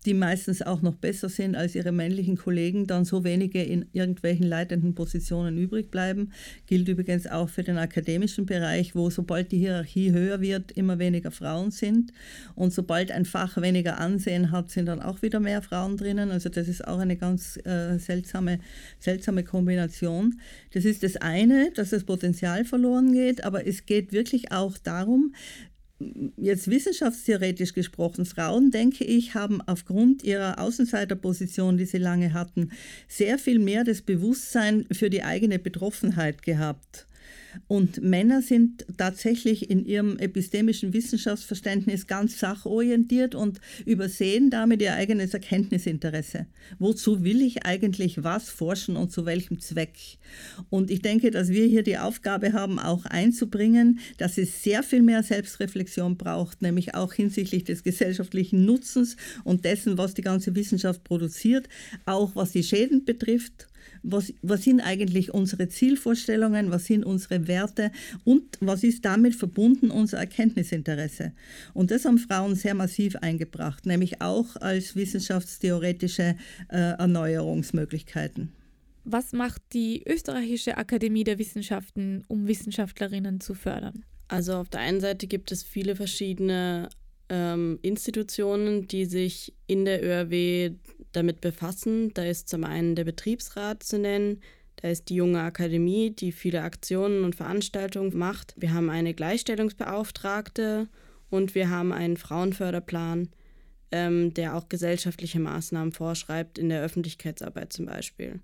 die 0.05 0.13
meistens 0.13 0.61
auch 0.61 0.81
noch 0.81 0.95
besser 0.95 1.27
sind 1.27 1.55
als 1.55 1.75
ihre 1.75 1.91
männlichen 1.91 2.37
Kollegen, 2.37 2.87
dann 2.87 3.03
so 3.03 3.23
wenige 3.23 3.61
in 3.63 3.85
irgendwelchen 3.93 4.47
leitenden 4.47 4.95
Positionen 4.95 5.57
übrig 5.57 5.91
bleiben. 5.91 6.31
Gilt 6.67 6.87
übrigens 6.87 7.27
auch 7.27 7.49
für 7.49 7.63
den 7.63 7.77
akademischen 7.77 8.45
Bereich, 8.45 8.95
wo 8.95 9.09
sobald 9.09 9.51
die 9.51 9.57
Hierarchie 9.57 10.11
höher 10.11 10.39
wird, 10.39 10.71
immer 10.71 10.99
weniger 10.99 11.31
Frauen 11.31 11.71
sind. 11.71 12.13
Und 12.55 12.73
sobald 12.73 13.11
ein 13.11 13.25
Fach 13.25 13.59
weniger 13.61 13.97
Ansehen 13.97 14.51
hat, 14.51 14.69
sind 14.69 14.85
dann 14.85 15.01
auch 15.01 15.21
wieder 15.21 15.39
mehr 15.39 15.61
Frauen 15.61 15.97
drinnen. 15.97 16.31
Also 16.31 16.49
das 16.49 16.67
ist 16.67 16.87
auch 16.87 16.99
eine 16.99 17.17
ganz 17.17 17.57
äh, 17.65 17.97
seltsame, 17.97 18.59
seltsame 18.99 19.43
Kombination. 19.43 20.39
Das 20.73 20.85
ist 20.85 21.03
das 21.03 21.17
eine, 21.17 21.71
dass 21.71 21.89
das 21.89 22.03
Potenzial 22.03 22.65
verloren 22.65 23.11
geht, 23.11 23.43
aber 23.43 23.67
es 23.67 23.85
geht 23.85 24.11
wirklich 24.11 24.51
auch 24.51 24.77
darum, 24.77 25.33
jetzt 26.37 26.69
wissenschaftstheoretisch 26.69 27.73
gesprochen, 27.73 28.25
Frauen, 28.25 28.71
denke 28.71 29.03
ich, 29.03 29.35
haben 29.35 29.61
aufgrund 29.61 30.23
ihrer 30.23 30.59
Außenseiterposition, 30.59 31.77
die 31.77 31.85
sie 31.85 31.97
lange 31.97 32.33
hatten, 32.33 32.71
sehr 33.07 33.37
viel 33.37 33.59
mehr 33.59 33.83
das 33.83 34.01
Bewusstsein 34.01 34.85
für 34.91 35.09
die 35.09 35.23
eigene 35.23 35.59
Betroffenheit 35.59 36.41
gehabt. 36.41 37.05
Und 37.67 38.01
Männer 38.01 38.41
sind 38.41 38.85
tatsächlich 38.97 39.69
in 39.69 39.85
ihrem 39.85 40.17
epistemischen 40.17 40.93
Wissenschaftsverständnis 40.93 42.07
ganz 42.07 42.39
sachorientiert 42.39 43.35
und 43.35 43.59
übersehen 43.85 44.49
damit 44.49 44.81
ihr 44.81 44.93
eigenes 44.93 45.33
Erkenntnisinteresse. 45.33 46.47
Wozu 46.77 47.23
will 47.23 47.41
ich 47.41 47.65
eigentlich 47.65 48.23
was 48.23 48.49
forschen 48.49 48.95
und 48.95 49.11
zu 49.11 49.25
welchem 49.25 49.59
Zweck? 49.59 49.97
Und 50.69 50.91
ich 50.91 51.01
denke, 51.01 51.31
dass 51.31 51.49
wir 51.49 51.65
hier 51.65 51.83
die 51.83 51.97
Aufgabe 51.97 52.53
haben, 52.53 52.79
auch 52.79 53.05
einzubringen, 53.05 53.99
dass 54.17 54.37
es 54.37 54.63
sehr 54.63 54.83
viel 54.83 55.01
mehr 55.01 55.23
Selbstreflexion 55.23 56.17
braucht, 56.17 56.61
nämlich 56.61 56.95
auch 56.95 57.13
hinsichtlich 57.13 57.63
des 57.63 57.83
gesellschaftlichen 57.83 58.65
Nutzens 58.65 59.15
und 59.43 59.65
dessen, 59.65 59.97
was 59.97 60.13
die 60.13 60.21
ganze 60.21 60.55
Wissenschaft 60.55 61.03
produziert, 61.03 61.67
auch 62.05 62.35
was 62.35 62.51
die 62.51 62.63
Schäden 62.63 63.05
betrifft 63.05 63.68
was, 64.03 64.33
was 64.41 64.63
sind 64.63 64.81
eigentlich 64.81 65.33
unsere 65.33 65.67
Zielvorstellungen, 65.67 66.71
was 66.71 66.85
sind 66.85 67.05
unsere 67.05 67.47
Werte 67.47 67.91
und 68.23 68.43
was 68.59 68.83
ist 68.83 69.05
damit 69.05 69.35
verbunden 69.35 69.91
unser 69.91 70.17
Erkenntnisinteresse. 70.17 71.33
Und 71.73 71.91
das 71.91 72.05
haben 72.05 72.17
Frauen 72.17 72.55
sehr 72.55 72.73
massiv 72.73 73.15
eingebracht, 73.17 73.85
nämlich 73.85 74.21
auch 74.21 74.55
als 74.57 74.95
wissenschaftstheoretische 74.95 76.35
äh, 76.69 76.77
Erneuerungsmöglichkeiten. 76.77 78.51
Was 79.05 79.33
macht 79.33 79.61
die 79.73 80.03
Österreichische 80.05 80.77
Akademie 80.77 81.23
der 81.23 81.39
Wissenschaften, 81.39 82.23
um 82.27 82.47
Wissenschaftlerinnen 82.47 83.39
zu 83.39 83.55
fördern? 83.55 84.05
Also 84.27 84.53
auf 84.53 84.69
der 84.69 84.81
einen 84.81 85.01
Seite 85.01 85.25
gibt 85.25 85.51
es 85.51 85.63
viele 85.63 85.95
verschiedene 85.95 86.89
ähm, 87.29 87.79
Institutionen, 87.81 88.87
die 88.87 89.05
sich 89.05 89.53
in 89.67 89.85
der 89.85 90.03
ÖRW 90.03 90.71
damit 91.11 91.41
befassen. 91.41 92.13
Da 92.13 92.23
ist 92.23 92.49
zum 92.49 92.63
einen 92.63 92.95
der 92.95 93.03
Betriebsrat 93.03 93.83
zu 93.83 93.99
nennen, 93.99 94.41
da 94.81 94.87
ist 94.87 95.09
die 95.09 95.15
junge 95.15 95.41
Akademie, 95.41 96.11
die 96.11 96.31
viele 96.31 96.61
Aktionen 96.61 97.25
und 97.25 97.35
Veranstaltungen 97.35 98.17
macht. 98.17 98.53
Wir 98.57 98.73
haben 98.73 98.89
eine 98.89 99.13
Gleichstellungsbeauftragte 99.13 100.87
und 101.29 101.53
wir 101.53 101.69
haben 101.69 101.91
einen 101.91 102.15
Frauenförderplan, 102.15 103.27
ähm, 103.91 104.33
der 104.33 104.55
auch 104.55 104.69
gesellschaftliche 104.69 105.39
Maßnahmen 105.39 105.91
vorschreibt, 105.91 106.57
in 106.57 106.69
der 106.69 106.81
Öffentlichkeitsarbeit 106.81 107.73
zum 107.73 107.87
Beispiel. 107.87 108.39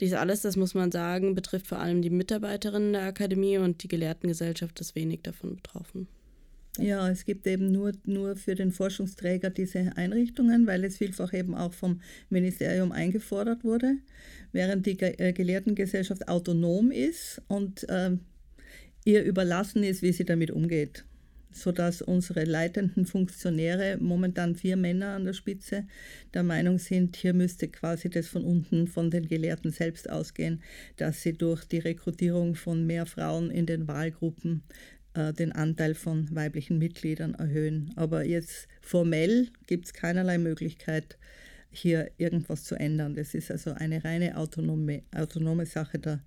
Dies 0.00 0.14
alles, 0.14 0.40
das 0.40 0.56
muss 0.56 0.74
man 0.74 0.90
sagen, 0.90 1.34
betrifft 1.34 1.66
vor 1.66 1.78
allem 1.78 2.00
die 2.00 2.10
Mitarbeiterinnen 2.10 2.94
der 2.94 3.04
Akademie 3.04 3.58
und 3.58 3.82
die 3.82 3.88
Gelehrtengesellschaft 3.88 4.80
ist 4.80 4.94
wenig 4.94 5.20
davon 5.22 5.56
betroffen. 5.56 6.08
Ja, 6.78 7.10
es 7.10 7.26
gibt 7.26 7.46
eben 7.46 7.70
nur, 7.70 7.92
nur 8.06 8.34
für 8.34 8.54
den 8.54 8.72
Forschungsträger 8.72 9.50
diese 9.50 9.94
Einrichtungen, 9.96 10.66
weil 10.66 10.84
es 10.84 10.96
vielfach 10.96 11.34
eben 11.34 11.54
auch 11.54 11.74
vom 11.74 12.00
Ministerium 12.30 12.92
eingefordert 12.92 13.62
wurde, 13.62 13.96
während 14.52 14.86
die 14.86 14.98
äh, 14.98 15.34
Gelehrtengesellschaft 15.34 16.28
autonom 16.28 16.90
ist 16.90 17.42
und 17.46 17.86
äh, 17.90 18.12
ihr 19.04 19.22
überlassen 19.22 19.84
ist, 19.84 20.00
wie 20.00 20.12
sie 20.12 20.24
damit 20.24 20.50
umgeht. 20.50 21.04
Sodass 21.54 22.00
unsere 22.00 22.44
leitenden 22.44 23.04
Funktionäre, 23.04 23.98
momentan 24.00 24.56
vier 24.56 24.78
Männer 24.78 25.16
an 25.16 25.26
der 25.26 25.34
Spitze, 25.34 25.86
der 26.32 26.42
Meinung 26.42 26.78
sind, 26.78 27.16
hier 27.16 27.34
müsste 27.34 27.68
quasi 27.68 28.08
das 28.08 28.28
von 28.28 28.44
unten 28.44 28.86
von 28.86 29.10
den 29.10 29.28
Gelehrten 29.28 29.70
selbst 29.70 30.08
ausgehen, 30.08 30.62
dass 30.96 31.20
sie 31.20 31.34
durch 31.34 31.66
die 31.66 31.80
Rekrutierung 31.80 32.54
von 32.54 32.86
mehr 32.86 33.04
Frauen 33.04 33.50
in 33.50 33.66
den 33.66 33.86
Wahlgruppen 33.86 34.62
äh, 35.14 35.32
den 35.32 35.52
Anteil 35.52 35.94
von 35.94 36.34
weiblichen 36.34 36.78
Mitgliedern 36.78 37.34
erhöhen. 37.34 37.92
Aber 37.96 38.24
jetzt 38.24 38.68
formell 38.80 39.48
gibt 39.66 39.86
es 39.86 39.92
keinerlei 39.92 40.38
Möglichkeit, 40.38 41.18
hier 41.70 42.10
irgendwas 42.18 42.64
zu 42.64 42.76
ändern. 42.76 43.14
Das 43.14 43.34
ist 43.34 43.50
also 43.50 43.72
eine 43.72 44.04
reine 44.04 44.36
autonome, 44.36 45.02
autonome 45.14 45.66
Sache 45.66 45.98
der, 45.98 46.20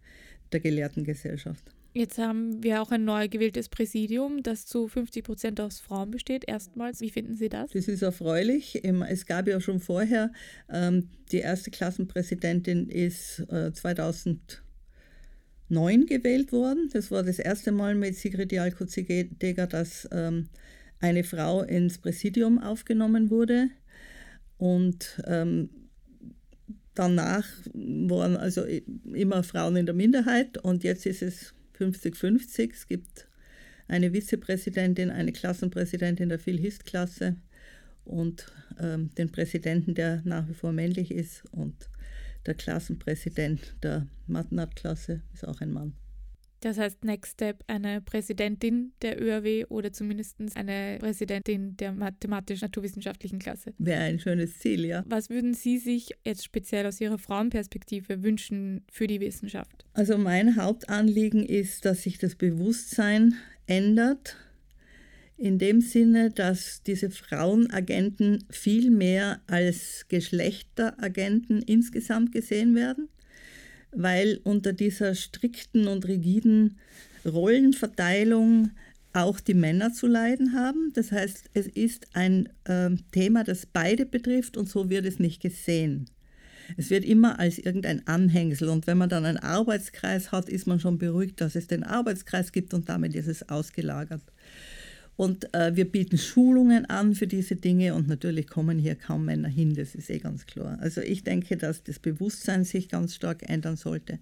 der 0.52 0.60
Gelehrtengesellschaft. 0.60 1.63
Jetzt 1.93 2.17
haben 2.17 2.62
wir 2.62 2.82
auch 2.82 2.91
ein 2.91 3.06
neu 3.06 3.30
gewähltes 3.30 3.69
Präsidium, 3.69 4.43
das 4.43 4.65
zu 4.65 4.89
50 4.89 5.24
Prozent 5.24 5.62
aus 5.62 5.80
Frauen 5.80 6.12
besteht. 6.12 6.43
Erstmals, 6.45 7.00
wie 7.00 7.10
finden 7.10 7.36
Sie 7.36 7.48
das? 7.48 7.71
Das 7.71 7.88
ist 7.88 8.02
erfreulich. 8.02 8.84
Es 8.84 9.26
gab 9.26 9.48
ja 9.48 9.62
schon 9.62 9.80
vorher, 9.80 10.34
ähm, 10.69 11.08
die 11.32 11.38
erste 11.38 11.71
Klassenpräsidentin 11.71 12.89
ist 12.89 13.45
2000 13.48 14.64
2009 15.69 16.06
gewählt 16.06 16.51
worden. 16.51 16.89
Das 16.93 17.12
war 17.12 17.23
das 17.23 17.39
erste 17.39 17.71
Mal 17.71 17.95
mit 17.95 18.15
Sigrid 18.15 18.51
Jalko-Deger, 18.51 19.67
dass 19.67 20.08
ähm, 20.12 20.49
eine 20.99 21.23
Frau 21.23 21.63
ins 21.63 21.97
Präsidium 21.97 22.60
aufgenommen 22.60 23.30
wurde. 23.30 23.69
Und 24.58 25.21
ähm, 25.25 25.69
danach 26.93 27.45
waren 27.73 28.38
also 28.38 28.63
immer 29.13 29.43
Frauen 29.43 29.75
in 29.75 29.86
der 29.86 29.95
Minderheit 29.95 30.58
und 30.58 30.84
jetzt 30.84 31.06
ist 31.06 31.21
es 31.21 31.54
50-50. 31.78 32.71
Es 32.71 32.88
gibt 32.88 33.28
eine 33.88 34.13
Vizepräsidentin, 34.13 35.10
eine 35.10 35.32
Klassenpräsidentin 35.32 36.30
der 36.30 36.39
Phil-Hist-Klasse 36.39 37.36
und 38.06 38.51
ähm, 38.80 39.10
den 39.17 39.32
Präsidenten, 39.32 39.93
der 39.93 40.21
nach 40.23 40.47
wie 40.47 40.54
vor 40.54 40.71
männlich 40.71 41.12
ist 41.12 41.43
und 41.51 41.75
der 42.46 42.54
Klassenpräsident 42.54 43.76
der 43.84 44.08
Matnat-Klasse 44.28 45.22
ist 45.34 45.48
auch 45.48 45.62
ein 45.62 45.72
Mann. 45.72 45.94
Das 46.62 46.80
heißt, 46.80 47.04
Next 47.04 47.34
Step 47.34 47.64
eine 47.68 48.02
Präsidentin 48.02 48.94
der 49.04 49.22
ÖRW 49.22 49.66
oder 49.66 49.94
zumindest 49.94 50.38
eine 50.56 50.98
Präsidentin 51.00 51.78
der 51.78 51.92
mathematisch-naturwissenschaftlichen 51.92 53.38
Klasse. 53.38 53.74
Wäre 53.78 54.02
ein 54.02 54.20
schönes 54.20 54.58
Ziel, 54.58 54.84
ja. 54.84 55.04
Was 55.06 55.30
würden 55.30 55.54
Sie 55.54 55.78
sich 55.78 56.16
jetzt 56.26 56.44
speziell 56.44 56.88
aus 56.88 57.00
Ihrer 57.00 57.20
Frauenperspektive 57.20 58.24
wünschen 58.24 58.84
für 58.90 59.06
die 59.06 59.20
Wissenschaft? 59.20 59.86
Also 59.94 60.18
mein 60.18 60.56
Hauptanliegen 60.56 61.46
ist, 61.46 61.86
dass 61.86 62.02
sich 62.02 62.18
das 62.18 62.34
Bewusstsein 62.34 63.36
ändert 63.68 64.38
in 65.38 65.60
dem 65.60 65.82
Sinne, 65.82 66.32
dass 66.32 66.82
diese 66.84 67.10
Frauenagenten 67.10 68.45
viel 68.50 68.89
mehr 68.89 69.41
als 69.48 70.06
Geschlechteragenten 70.08 71.62
insgesamt 71.62 72.32
gesehen 72.32 72.76
werden, 72.76 73.10
weil 73.91 74.39
unter 74.43 74.74
dieser 74.74 75.13
strikten 75.15 75.88
und 75.88 76.08
rigiden 76.08 76.78
Rollenverteilung 77.26 78.71
auch 79.13 79.39
die 79.39 79.54
Männer 79.54 79.93
zu 79.93 80.08
leiden 80.08 80.54
haben. 80.54 80.91
Das 80.93 81.12
heißt, 81.12 81.50
es 81.54 81.67
ist 81.67 82.08
ein 82.13 82.50
äh, 82.65 82.91
Thema, 83.12 83.43
das 83.43 83.65
beide 83.65 84.06
betrifft 84.06 84.58
und 84.58 84.69
so 84.69 84.89
wird 84.89 85.06
es 85.06 85.19
nicht 85.19 85.41
gesehen. 85.41 86.10
Es 86.78 86.89
wird 86.89 87.06
immer 87.06 87.39
als 87.39 87.60
irgendein 87.60 88.06
Anhängsel 88.08 88.69
und 88.69 88.88
wenn 88.88 88.98
man 88.98 89.10
dann 89.10 89.26
einen 89.26 89.38
Arbeitskreis 89.38 90.32
hat, 90.32 90.50
ist 90.50 90.65
man 90.65 90.80
schon 90.80 90.98
beruhigt, 90.98 91.39
dass 91.39 91.56
es 91.56 91.67
den 91.67 91.84
Arbeitskreis 91.84 92.52
gibt 92.52 92.74
und 92.74 92.89
damit 92.89 93.15
ist 93.15 93.28
es 93.28 93.48
ausgelagert. 93.50 94.24
Und 95.17 95.54
äh, 95.54 95.75
wir 95.75 95.86
bieten 95.86 96.17
Schulungen 96.17 96.86
an 96.86 97.15
für 97.15 97.28
diese 97.28 97.56
Dinge 97.56 97.95
und 97.95 98.08
natürlich 98.08 98.47
kommen 98.47 98.80
hier 98.80 98.95
kaum 98.95 99.25
Männer 99.25 99.47
hin, 99.47 99.73
das 99.73 99.95
ist 99.95 100.10
eh 100.10 100.19
ganz 100.19 100.45
klar. 100.45 100.78
Also 100.82 101.01
ich 101.01 101.23
denke, 101.23 101.56
dass 101.58 101.84
das 101.84 101.99
Bewusstsein 101.99 102.65
sich 102.65 102.89
ganz 102.89 103.15
stark 103.15 103.49
ändern 103.49 103.78
sollte. 103.78 104.19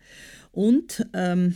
Und 0.52 1.08
ähm, 1.14 1.56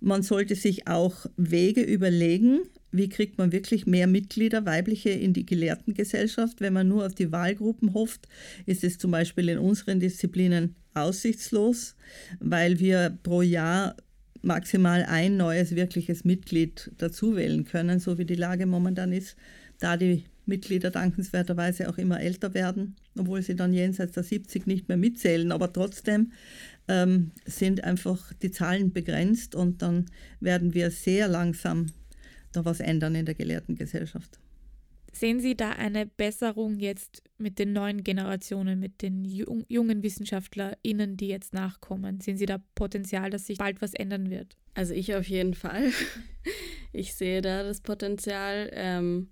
man 0.00 0.22
sollte 0.22 0.54
sich 0.54 0.88
auch 0.88 1.26
Wege 1.36 1.82
überlegen, 1.82 2.62
wie 2.90 3.08
kriegt 3.08 3.38
man 3.38 3.52
wirklich 3.52 3.86
mehr 3.86 4.06
Mitglieder, 4.06 4.66
weibliche, 4.66 5.10
in 5.10 5.32
die 5.32 5.46
Gelehrtengesellschaft. 5.46 6.60
Wenn 6.60 6.72
man 6.72 6.88
nur 6.88 7.06
auf 7.06 7.14
die 7.14 7.32
Wahlgruppen 7.32 7.94
hofft, 7.94 8.28
ist 8.66 8.84
es 8.84 8.98
zum 8.98 9.10
Beispiel 9.10 9.48
in 9.48 9.58
unseren 9.58 10.00
Disziplinen 10.00 10.74
aussichtslos, 10.94 11.96
weil 12.40 12.78
wir 12.80 13.16
pro 13.22 13.42
Jahr 13.42 13.96
maximal 14.42 15.04
ein 15.04 15.36
neues 15.36 15.74
wirkliches 15.74 16.24
Mitglied 16.24 16.90
dazu 16.98 17.36
wählen 17.36 17.64
können, 17.64 18.00
so 18.00 18.18
wie 18.18 18.24
die 18.24 18.34
Lage 18.34 18.66
momentan 18.66 19.12
ist, 19.12 19.36
da 19.78 19.96
die 19.96 20.24
Mitglieder 20.44 20.90
dankenswerterweise 20.90 21.88
auch 21.88 21.98
immer 21.98 22.20
älter 22.20 22.52
werden, 22.52 22.96
obwohl 23.16 23.42
sie 23.42 23.54
dann 23.54 23.72
jenseits 23.72 24.12
der 24.12 24.24
70 24.24 24.66
nicht 24.66 24.88
mehr 24.88 24.96
mitzählen. 24.96 25.52
Aber 25.52 25.72
trotzdem 25.72 26.32
ähm, 26.88 27.30
sind 27.46 27.84
einfach 27.84 28.32
die 28.34 28.50
Zahlen 28.50 28.92
begrenzt 28.92 29.54
und 29.54 29.82
dann 29.82 30.06
werden 30.40 30.74
wir 30.74 30.90
sehr 30.90 31.28
langsam 31.28 31.86
da 32.52 32.64
was 32.64 32.80
ändern 32.80 33.14
in 33.14 33.24
der 33.24 33.34
gelehrten 33.34 33.76
Gesellschaft. 33.76 34.41
Sehen 35.14 35.40
Sie 35.40 35.54
da 35.54 35.72
eine 35.72 36.06
Besserung 36.06 36.78
jetzt 36.78 37.22
mit 37.36 37.58
den 37.58 37.74
neuen 37.74 38.02
Generationen, 38.02 38.80
mit 38.80 39.02
den 39.02 39.24
jungen 39.24 40.02
WissenschaftlerInnen, 40.02 41.18
die 41.18 41.28
jetzt 41.28 41.52
nachkommen? 41.52 42.20
Sehen 42.20 42.38
Sie 42.38 42.46
da 42.46 42.58
Potenzial, 42.74 43.28
dass 43.28 43.46
sich 43.46 43.58
bald 43.58 43.82
was 43.82 43.92
ändern 43.92 44.30
wird? 44.30 44.56
Also 44.74 44.94
ich 44.94 45.14
auf 45.14 45.28
jeden 45.28 45.54
Fall. 45.54 45.90
Ich 46.94 47.14
sehe 47.14 47.40
da 47.40 47.62
das 47.62 47.80
Potenzial. 47.80 48.70
Ähm, 48.74 49.30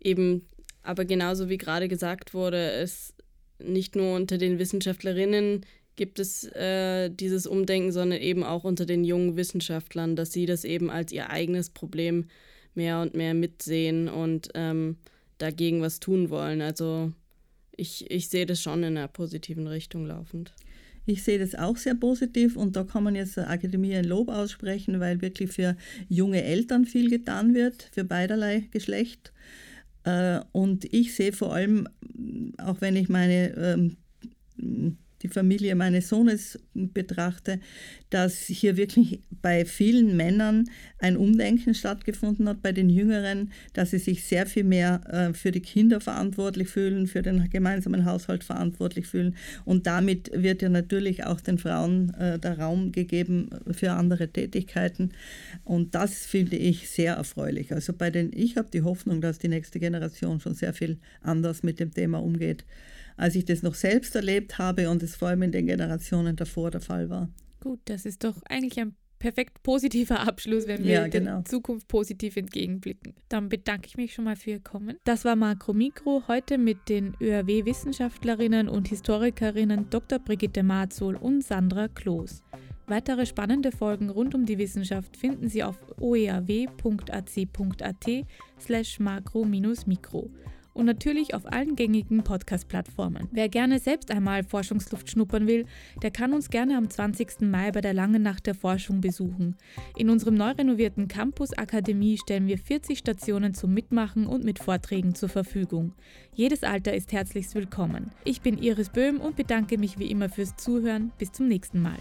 eben, 0.00 0.44
aber 0.82 1.04
genauso 1.04 1.48
wie 1.48 1.56
gerade 1.56 1.86
gesagt 1.86 2.34
wurde, 2.34 2.72
es 2.72 3.14
nicht 3.60 3.94
nur 3.94 4.16
unter 4.16 4.38
den 4.38 4.58
Wissenschaftlerinnen 4.58 5.64
gibt 5.94 6.18
es 6.18 6.44
äh, 6.44 7.10
dieses 7.10 7.46
Umdenken, 7.46 7.92
sondern 7.92 8.20
eben 8.20 8.42
auch 8.42 8.64
unter 8.64 8.86
den 8.86 9.04
jungen 9.04 9.36
Wissenschaftlern, 9.36 10.16
dass 10.16 10.32
sie 10.32 10.46
das 10.46 10.64
eben 10.64 10.90
als 10.90 11.12
ihr 11.12 11.30
eigenes 11.30 11.70
Problem 11.70 12.26
mehr 12.74 13.00
und 13.00 13.14
mehr 13.14 13.34
mitsehen 13.34 14.08
und 14.08 14.48
ähm, 14.54 14.96
dagegen 15.38 15.82
was 15.82 16.00
tun 16.00 16.30
wollen. 16.30 16.60
Also 16.60 17.12
ich, 17.76 18.10
ich 18.10 18.28
sehe 18.28 18.46
das 18.46 18.62
schon 18.62 18.82
in 18.82 18.96
einer 18.96 19.08
positiven 19.08 19.66
Richtung 19.66 20.06
laufend. 20.06 20.52
Ich 21.06 21.24
sehe 21.24 21.38
das 21.38 21.54
auch 21.54 21.76
sehr 21.76 21.94
positiv 21.94 22.56
und 22.56 22.76
da 22.76 22.84
kann 22.84 23.02
man 23.02 23.14
jetzt 23.14 23.36
der 23.36 23.50
Akademie 23.50 23.94
ein 23.94 24.04
Lob 24.04 24.28
aussprechen, 24.28 25.00
weil 25.00 25.22
wirklich 25.22 25.50
für 25.50 25.76
junge 26.08 26.42
Eltern 26.42 26.84
viel 26.84 27.08
getan 27.08 27.54
wird, 27.54 27.88
für 27.92 28.04
beiderlei 28.04 28.68
Geschlecht. 28.70 29.32
Äh, 30.04 30.40
und 30.52 30.84
ich 30.92 31.14
sehe 31.14 31.32
vor 31.32 31.54
allem, 31.54 31.88
auch 32.58 32.80
wenn 32.80 32.96
ich 32.96 33.08
meine 33.08 33.96
ähm, 34.58 34.96
die 35.22 35.28
Familie 35.28 35.74
meines 35.74 36.08
Sohnes 36.08 36.58
betrachte, 36.74 37.60
dass 38.08 38.38
hier 38.46 38.76
wirklich 38.76 39.20
bei 39.42 39.64
vielen 39.64 40.16
Männern 40.16 40.68
ein 40.98 41.16
Umdenken 41.16 41.74
stattgefunden 41.74 42.48
hat, 42.48 42.62
bei 42.62 42.72
den 42.72 42.90
Jüngeren, 42.90 43.52
dass 43.72 43.90
sie 43.90 43.98
sich 43.98 44.24
sehr 44.24 44.46
viel 44.46 44.64
mehr 44.64 45.00
äh, 45.08 45.34
für 45.34 45.50
die 45.50 45.60
Kinder 45.60 46.00
verantwortlich 46.00 46.68
fühlen, 46.68 47.06
für 47.06 47.22
den 47.22 47.48
gemeinsamen 47.50 48.04
Haushalt 48.04 48.44
verantwortlich 48.44 49.06
fühlen. 49.06 49.36
Und 49.64 49.86
damit 49.86 50.30
wird 50.34 50.62
ja 50.62 50.68
natürlich 50.68 51.24
auch 51.24 51.40
den 51.40 51.58
Frauen 51.58 52.14
äh, 52.14 52.38
der 52.38 52.58
Raum 52.58 52.92
gegeben 52.92 53.50
für 53.70 53.92
andere 53.92 54.28
Tätigkeiten. 54.28 55.12
Und 55.64 55.94
das 55.94 56.26
finde 56.26 56.56
ich 56.56 56.88
sehr 56.88 57.14
erfreulich. 57.14 57.72
Also 57.72 57.92
bei 57.92 58.10
den, 58.10 58.30
ich 58.34 58.56
habe 58.56 58.68
die 58.72 58.82
Hoffnung, 58.82 59.20
dass 59.20 59.38
die 59.38 59.48
nächste 59.48 59.78
Generation 59.80 60.40
schon 60.40 60.54
sehr 60.54 60.72
viel 60.72 60.98
anders 61.22 61.62
mit 61.62 61.78
dem 61.78 61.92
Thema 61.92 62.18
umgeht 62.22 62.64
als 63.20 63.34
ich 63.34 63.44
das 63.44 63.62
noch 63.62 63.74
selbst 63.74 64.16
erlebt 64.16 64.58
habe 64.58 64.88
und 64.88 65.02
es 65.02 65.14
vor 65.14 65.28
allem 65.28 65.42
in 65.42 65.52
den 65.52 65.66
Generationen 65.66 66.36
davor 66.36 66.70
der 66.70 66.80
Fall 66.80 67.10
war. 67.10 67.28
Gut, 67.60 67.80
das 67.84 68.06
ist 68.06 68.24
doch 68.24 68.40
eigentlich 68.48 68.80
ein 68.80 68.94
perfekt 69.18 69.62
positiver 69.62 70.20
Abschluss, 70.20 70.66
wenn 70.66 70.82
wir 70.82 70.92
ja, 70.92 71.08
genau. 71.08 71.36
der 71.36 71.44
Zukunft 71.44 71.86
positiv 71.86 72.38
entgegenblicken. 72.38 73.14
Dann 73.28 73.50
bedanke 73.50 73.86
ich 73.88 73.98
mich 73.98 74.14
schon 74.14 74.24
mal 74.24 74.36
für 74.36 74.52
Ihr 74.52 74.60
Kommen. 74.60 74.96
Das 75.04 75.26
war 75.26 75.36
Makro 75.36 75.74
Mikro 75.74 76.22
heute 76.26 76.56
mit 76.56 76.88
den 76.88 77.14
ÖRW-Wissenschaftlerinnen 77.20 78.70
und 78.70 78.88
Historikerinnen 78.88 79.90
Dr. 79.90 80.18
Brigitte 80.18 80.62
Marzol 80.62 81.16
und 81.16 81.44
Sandra 81.44 81.88
Kloß. 81.88 82.42
Weitere 82.86 83.26
spannende 83.26 83.70
Folgen 83.70 84.08
rund 84.08 84.34
um 84.34 84.46
die 84.46 84.56
Wissenschaft 84.56 85.16
finden 85.16 85.50
Sie 85.50 85.62
auf 85.62 85.76
oeaw.ac.at 86.00 86.66
slash 88.58 88.98
makro-mikro 88.98 90.30
und 90.72 90.86
natürlich 90.86 91.34
auf 91.34 91.50
allen 91.50 91.76
gängigen 91.76 92.22
Podcast-Plattformen. 92.22 93.28
Wer 93.32 93.48
gerne 93.48 93.78
selbst 93.78 94.10
einmal 94.10 94.44
Forschungsluft 94.44 95.10
schnuppern 95.10 95.46
will, 95.46 95.66
der 96.02 96.10
kann 96.10 96.32
uns 96.32 96.50
gerne 96.50 96.76
am 96.76 96.88
20. 96.88 97.42
Mai 97.42 97.70
bei 97.72 97.80
der 97.80 97.94
Langen 97.94 98.22
Nacht 98.22 98.46
der 98.46 98.54
Forschung 98.54 99.00
besuchen. 99.00 99.56
In 99.96 100.10
unserem 100.10 100.34
neu 100.34 100.50
renovierten 100.50 101.08
Campus 101.08 101.52
Akademie 101.52 102.18
stellen 102.18 102.46
wir 102.46 102.58
40 102.58 102.98
Stationen 102.98 103.54
zum 103.54 103.74
Mitmachen 103.74 104.26
und 104.26 104.44
mit 104.44 104.58
Vorträgen 104.58 105.14
zur 105.14 105.28
Verfügung. 105.28 105.92
Jedes 106.34 106.62
Alter 106.62 106.94
ist 106.94 107.12
herzlichst 107.12 107.54
willkommen. 107.54 108.10
Ich 108.24 108.40
bin 108.40 108.58
Iris 108.58 108.90
Böhm 108.90 109.20
und 109.20 109.36
bedanke 109.36 109.78
mich 109.78 109.98
wie 109.98 110.10
immer 110.10 110.28
fürs 110.28 110.56
Zuhören. 110.56 111.12
Bis 111.18 111.32
zum 111.32 111.48
nächsten 111.48 111.82
Mal. 111.82 111.98